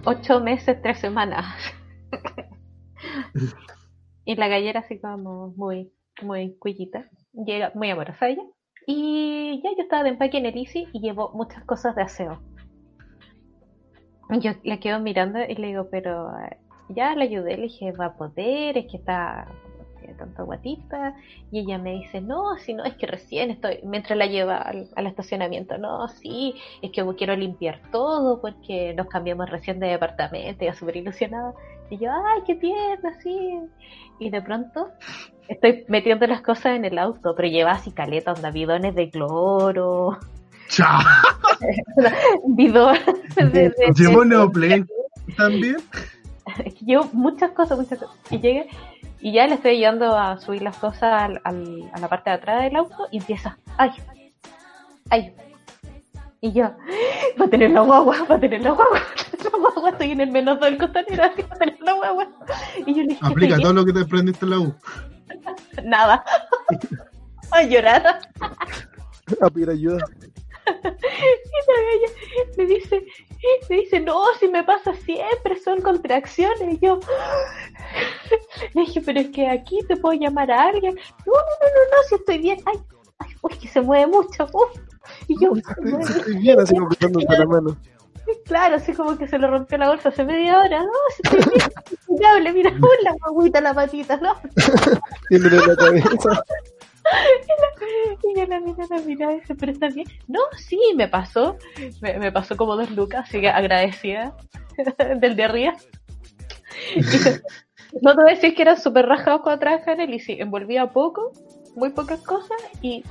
[0.06, 1.46] ocho meses, tres semanas.
[4.26, 5.92] y la gallera así como muy,
[6.22, 8.44] muy cuellita, llega muy amorosa ella.
[8.86, 12.42] Y ya yo estaba de empaque en el Easy y llevó muchas cosas de aseo.
[14.40, 16.58] Yo la quedo mirando y le digo, pero eh,
[16.90, 19.48] ya la ayudé, le dije, va a poder, es que está
[20.04, 21.16] tiene tanta guatita.
[21.52, 24.90] Y ella me dice, no, si no, es que recién estoy, mientras la lleva al,
[24.96, 30.66] al estacionamiento, no, sí, es que quiero limpiar todo porque nos cambiamos recién de departamento,
[30.66, 31.54] ya súper ilusionada.
[31.90, 33.60] Y yo, ay, qué tierna, sí.
[34.20, 34.88] Y de pronto
[35.48, 40.18] estoy metiendo las cosas en el auto, pero lleva así caletas, onda, bidones de cloro,
[40.70, 41.00] Chao.
[42.48, 43.02] bidones
[43.36, 44.88] de, de- Llevo de- Neoplen
[45.38, 45.78] también.
[46.86, 48.16] llevo muchas cosas, muchas cosas.
[48.32, 48.68] Y llegué
[49.24, 52.36] y ya le estoy ayudando a subir las cosas al- al- a la parte de
[52.36, 53.92] atrás del auto y empieza, ay,
[55.10, 55.34] ay.
[56.42, 56.64] Y yo,
[57.40, 59.00] va a tener la guagua, va a tener la guagua,
[59.44, 62.28] la guagua, estoy en el menos del costanero, así va a tener la guagua.
[62.86, 64.64] Y yo le dije, Aplica "¿Estoy todo lo que te aprendiste en la U.
[64.64, 64.76] bien?".
[65.90, 66.24] Nada.
[67.52, 68.20] A llorar.
[69.42, 70.06] A pedir ayuda.
[70.68, 73.04] Y la galla me dice,
[73.70, 76.74] me dice, no, si me pasa siempre, son contracciones.
[76.74, 77.00] Y yo
[78.74, 80.96] le dije, pero es que aquí te puedo llamar a alguien.
[80.96, 82.60] No, no, no, no, no, si estoy bien.
[82.66, 82.80] Ay,
[83.20, 84.48] ay, uy, que se mueve mucho.
[84.54, 84.80] uf.
[85.28, 85.52] Y yo,
[86.00, 87.78] Estoy bien así como la mano.
[88.46, 90.80] claro, así como que se le rompió la bolsa hace media hora.
[90.80, 92.54] No, si estoy bien.
[92.54, 92.72] Mira,
[93.04, 94.36] la guaguita, la patita, ¿no?
[95.30, 96.44] Tiéndole la cabeza.
[98.24, 100.08] Y yo la mira, la mira, y dice, pero está bien.
[100.28, 101.58] No, sí, me pasó.
[102.02, 104.36] Me, me pasó como dos lucas, así que agradecida
[105.20, 105.74] del de arriba.
[108.02, 110.36] No te voy a decir que eran súper rajados cuando trabajaba en él y sí,
[110.40, 111.32] envolvía poco,
[111.76, 113.04] muy pocas cosas y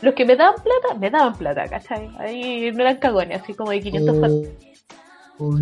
[0.00, 2.08] los que me daban plata, me daban plata, ¿cachai?
[2.18, 4.32] Ahí no eran cagones, así como de 500
[5.38, 5.58] Oh.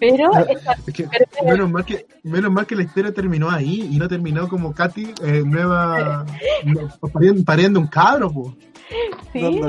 [0.00, 3.50] Pero Ah, esta- Es que pero- menos mal que menos mal que la historia terminó
[3.50, 6.24] ahí y no terminó como Katy eh, nueva
[6.64, 8.56] no, pariendo, pariendo un cabro, po.
[9.32, 9.60] sí,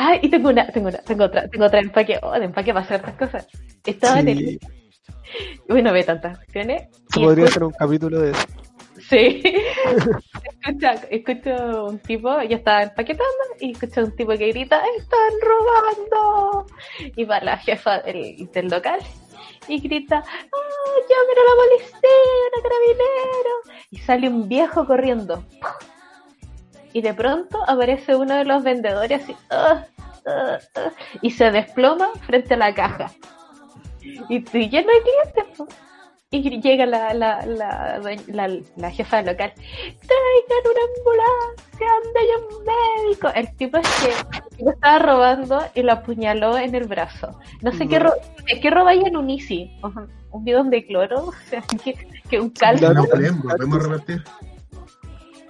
[0.00, 2.84] Ah, y tengo una, tengo una, tengo otra, tengo otra empaque, oh, de empaque para
[2.84, 3.48] hacer estas cosas.
[3.84, 4.58] Estaba en el Sí,
[5.68, 8.40] Uy, no ve tantas y podría hacer un capítulo de eso.
[9.08, 9.42] Sí.
[10.62, 16.66] escucha, escucho un tipo, yo estaba empaquetando y escucho un tipo que grita, ¡están robando!
[17.16, 19.00] Y va la jefa del, del local
[19.66, 23.54] y grita, ¡ah, llamen a la policía, carabinero!
[23.90, 25.44] Y sale un viejo corriendo.
[26.92, 29.84] Y de pronto aparece uno de los vendedores así, "Ah,
[30.26, 30.90] ah, ah",
[31.22, 33.10] y se desploma frente a la caja.
[34.02, 35.78] Y, y ya no hay clientes.
[36.30, 39.50] Y llega la, la, la, la, la jefa local.
[39.54, 42.64] Traigan una ambulancia, anda ya un
[43.06, 43.28] médico.
[43.34, 47.30] El tipo es que tipo estaba robando y lo apuñaló en el brazo.
[47.62, 48.04] No sé qué,
[48.46, 49.70] ¿qué, qué roba en un Easy?
[50.30, 51.94] Un bidón de cloro, o sea, que,
[52.28, 52.88] que un caldo.
[52.88, 54.22] A repetir.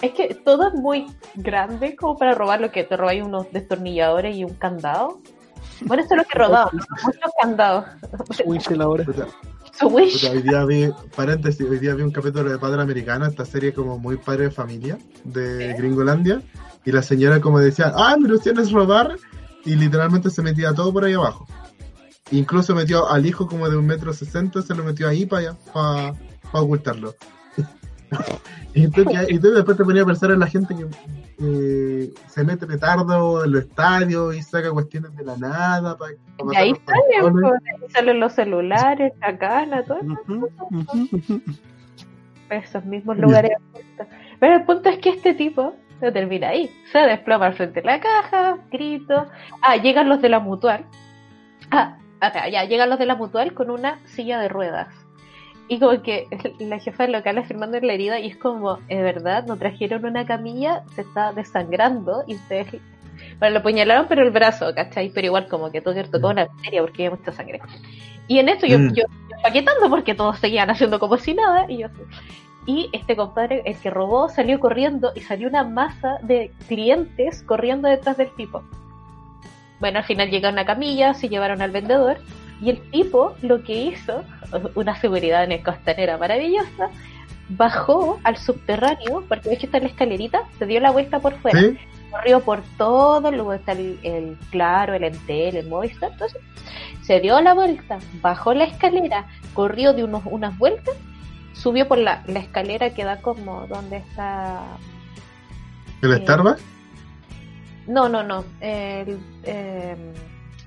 [0.01, 4.37] Es que todo es muy grande como para robar lo que te robáis unos destornilladores
[4.37, 5.19] y un candado.
[5.81, 6.85] Bueno, eso es lo que robaba, ¿no?
[7.05, 7.85] muchos candados.
[8.27, 8.45] Puta, Su
[9.87, 10.25] wish.
[10.25, 13.99] hoy día vi, paréntesis, hoy día vi un capítulo de Padre Americano, esta serie como
[13.99, 16.43] muy padre de familia de Gringolandia,
[16.85, 19.17] y la señora como decía, ah, mi ilusión es robar,
[19.65, 21.47] y literalmente se metía todo por ahí abajo.
[22.31, 26.15] Incluso metió al hijo como de un metro sesenta, se lo metió ahí para para
[26.53, 27.15] ocultarlo.
[28.75, 30.87] y tú después te ponías a pensar en la gente que
[31.41, 36.57] eh, se mete petardo en los estadios y saca cuestiones de la nada para, Y
[36.57, 40.51] ahí salen, pues, ahí salen los celulares, la cana, todo eso.
[40.73, 41.43] Ujú.
[42.51, 43.53] esos mismos lugares.
[44.41, 46.71] Pero el punto es que este tipo no termina ahí.
[46.91, 49.27] Se desploma al frente de la caja, grito.
[49.63, 50.87] Ah, llegan los de la mutual.
[51.71, 54.89] Ah, acá, ya, llegan los de la mutual con una silla de ruedas.
[55.69, 56.27] Y como que
[56.59, 60.07] la jefa del local firmando en la herida y es como, es verdad, no trajeron
[60.07, 62.81] una camilla, se está desangrando y ustedes...
[63.39, 65.11] Bueno, lo apuñalaron pero el brazo, ¿cachai?
[65.11, 67.61] Pero igual como que todo tocó una arteria porque había mucha sangre.
[68.29, 68.95] Y en esto yo, Mm.
[68.95, 71.89] yo, yo paquetando porque todos seguían haciendo como si nada y yo.
[72.67, 77.89] Y este compadre, el que robó, salió corriendo y salió una masa de clientes corriendo
[77.89, 78.63] detrás del tipo.
[79.81, 82.19] Bueno, al final llega una camilla, se llevaron al vendedor
[82.61, 84.25] y el tipo lo que hizo,
[84.75, 86.91] una seguridad en el costanera maravillosa,
[87.51, 91.39] bajó al subterráneo, porque ves que está en la escalerita, se dio la vuelta por
[91.41, 91.79] fuera, ¿Sí?
[92.11, 96.41] corrió por todo, luego está el, el Claro, el Entel, el Movistar, entonces
[97.03, 100.95] se dio la vuelta, bajó la escalera, corrió de unos, unas vueltas,
[101.55, 104.63] subió por la, la escalera que da como donde está...
[106.03, 106.63] ¿El Eh, Starbucks?
[107.87, 108.45] No, no, no.
[108.61, 109.97] El, eh,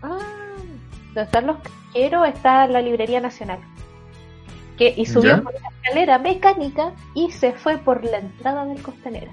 [0.02, 0.41] ah,
[1.14, 3.60] donde están los cajeros está la Librería Nacional.
[4.78, 5.42] Que, y subió ¿Ya?
[5.42, 9.32] por la escalera mecánica y se fue por la entrada del costanera.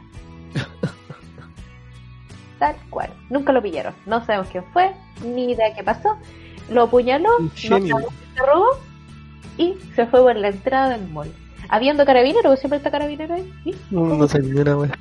[2.58, 3.10] Tal cual.
[3.30, 3.94] Nunca lo pillaron.
[4.06, 4.92] No sabemos quién fue,
[5.24, 6.16] ni idea qué pasó.
[6.70, 8.02] Lo apuñaló, Un no sabemos
[8.34, 8.66] se robó
[9.56, 11.32] y se fue por la entrada del mall.
[11.68, 13.52] Habiendo carabinero, siempre está carabinero ahí.
[13.64, 13.74] ¿sí?
[13.90, 14.98] No, no sé ni una wea.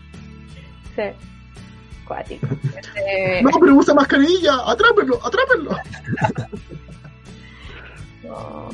[0.95, 1.03] Sí.
[2.07, 2.47] Cuático.
[2.77, 5.71] Este, No, pero usa mascarilla, atrápenlo, atrápenlo.
[8.23, 8.69] no.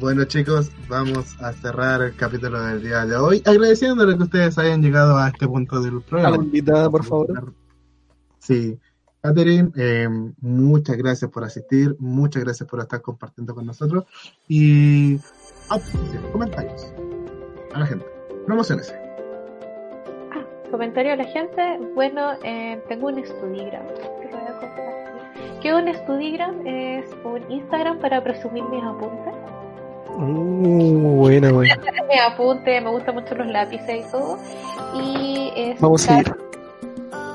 [0.00, 4.80] Bueno chicos, vamos a cerrar el capítulo del día de hoy, agradeciéndole que ustedes hayan
[4.82, 6.36] llegado a este punto del A la programa.
[6.36, 7.52] invitada, por favor.
[8.38, 8.78] Sí.
[9.22, 10.08] Catherine, eh,
[10.40, 14.04] muchas gracias por asistir, muchas gracias por estar compartiendo con nosotros
[14.48, 15.16] y
[15.68, 15.98] ah, sí,
[16.32, 16.86] comentarios
[17.74, 18.06] a la gente.
[18.46, 18.90] Promociones.
[20.70, 21.78] Comentario a la gente.
[21.94, 25.60] Bueno, eh, tengo un Studigram que lo voy a compartir.
[25.60, 29.34] Que un Studigram es un Instagram para presumir mis apuntes.
[30.16, 31.76] Uh, buena, buena.
[32.08, 34.38] Mis apuntes, me gustan mucho los lápices y todo.
[34.94, 36.34] Y es Vamos a ir.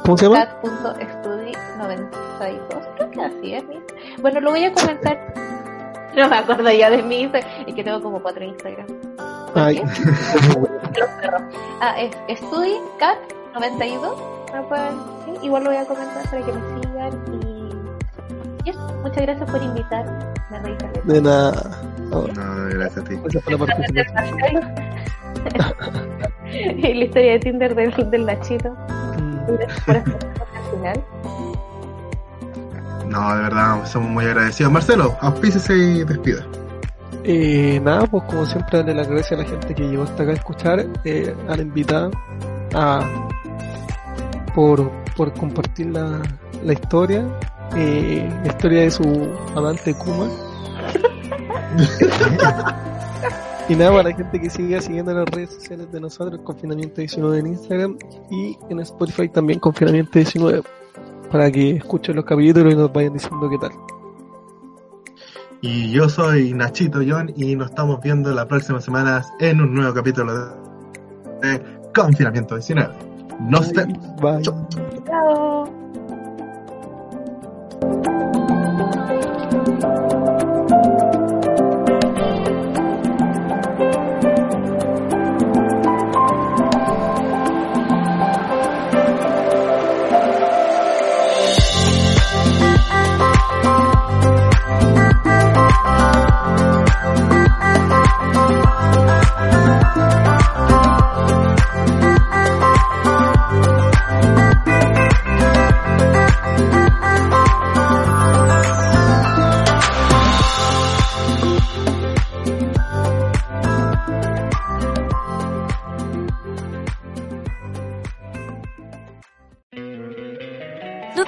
[0.03, 0.45] ¿Cómo se llama?
[0.45, 2.95] cat.studi92.
[2.95, 3.63] Creo que así es.
[3.67, 3.79] mi-
[4.21, 5.33] Bueno, lo voy a comentar.
[6.15, 7.51] No me acuerdo ya de mi Instagram.
[7.67, 8.87] Y que tengo como cuatro Instagram.
[9.55, 9.81] Ay.
[10.97, 11.41] Los perros.
[11.81, 14.15] Ah, es StudyCat92.
[14.53, 17.13] Me pueden- sí, igual lo voy a comentar para que me sigan.
[17.41, 18.79] Y, y eso.
[19.01, 20.11] Muchas gracias por invitarme.
[20.51, 20.77] Me reí.
[21.05, 21.61] De nada.
[22.11, 23.15] Oh, No, gracias a ti.
[23.15, 24.75] gracias por la participación.
[26.51, 28.71] y la historia de Tinder del, del Nachito.
[28.71, 29.55] Mm.
[29.57, 31.03] Gracias por estar al final.
[33.07, 34.71] No, de verdad, somos muy agradecidos.
[34.71, 36.43] Marcelo, auspícese y despida.
[37.27, 40.31] Eh, nada, pues como siempre, darle las gracias a la gente que llegó hasta acá
[40.33, 42.11] a escuchar, eh, a la invitada,
[42.75, 43.01] a,
[44.53, 46.21] por, por compartir la,
[46.63, 47.25] la historia,
[47.75, 49.03] eh, la historia de su
[49.55, 50.27] amante Kuma.
[53.69, 57.39] y nada, para la gente que siga siguiendo las redes sociales de nosotros, Confinamiento 19
[57.39, 57.97] en Instagram
[58.29, 60.61] y en Spotify también Confinamiento 19,
[61.31, 63.71] para que escuchen los capítulos y nos vayan diciendo qué tal.
[65.67, 69.95] Y yo soy Nachito John y nos estamos viendo la próxima semana en un nuevo
[69.95, 70.31] capítulo
[71.41, 71.61] de, de
[71.91, 72.93] Confinamiento 19.
[73.39, 73.97] Nos vemos.
[74.17, 74.43] Bye.
[74.43, 74.67] Chau.
[77.81, 78.24] Chao.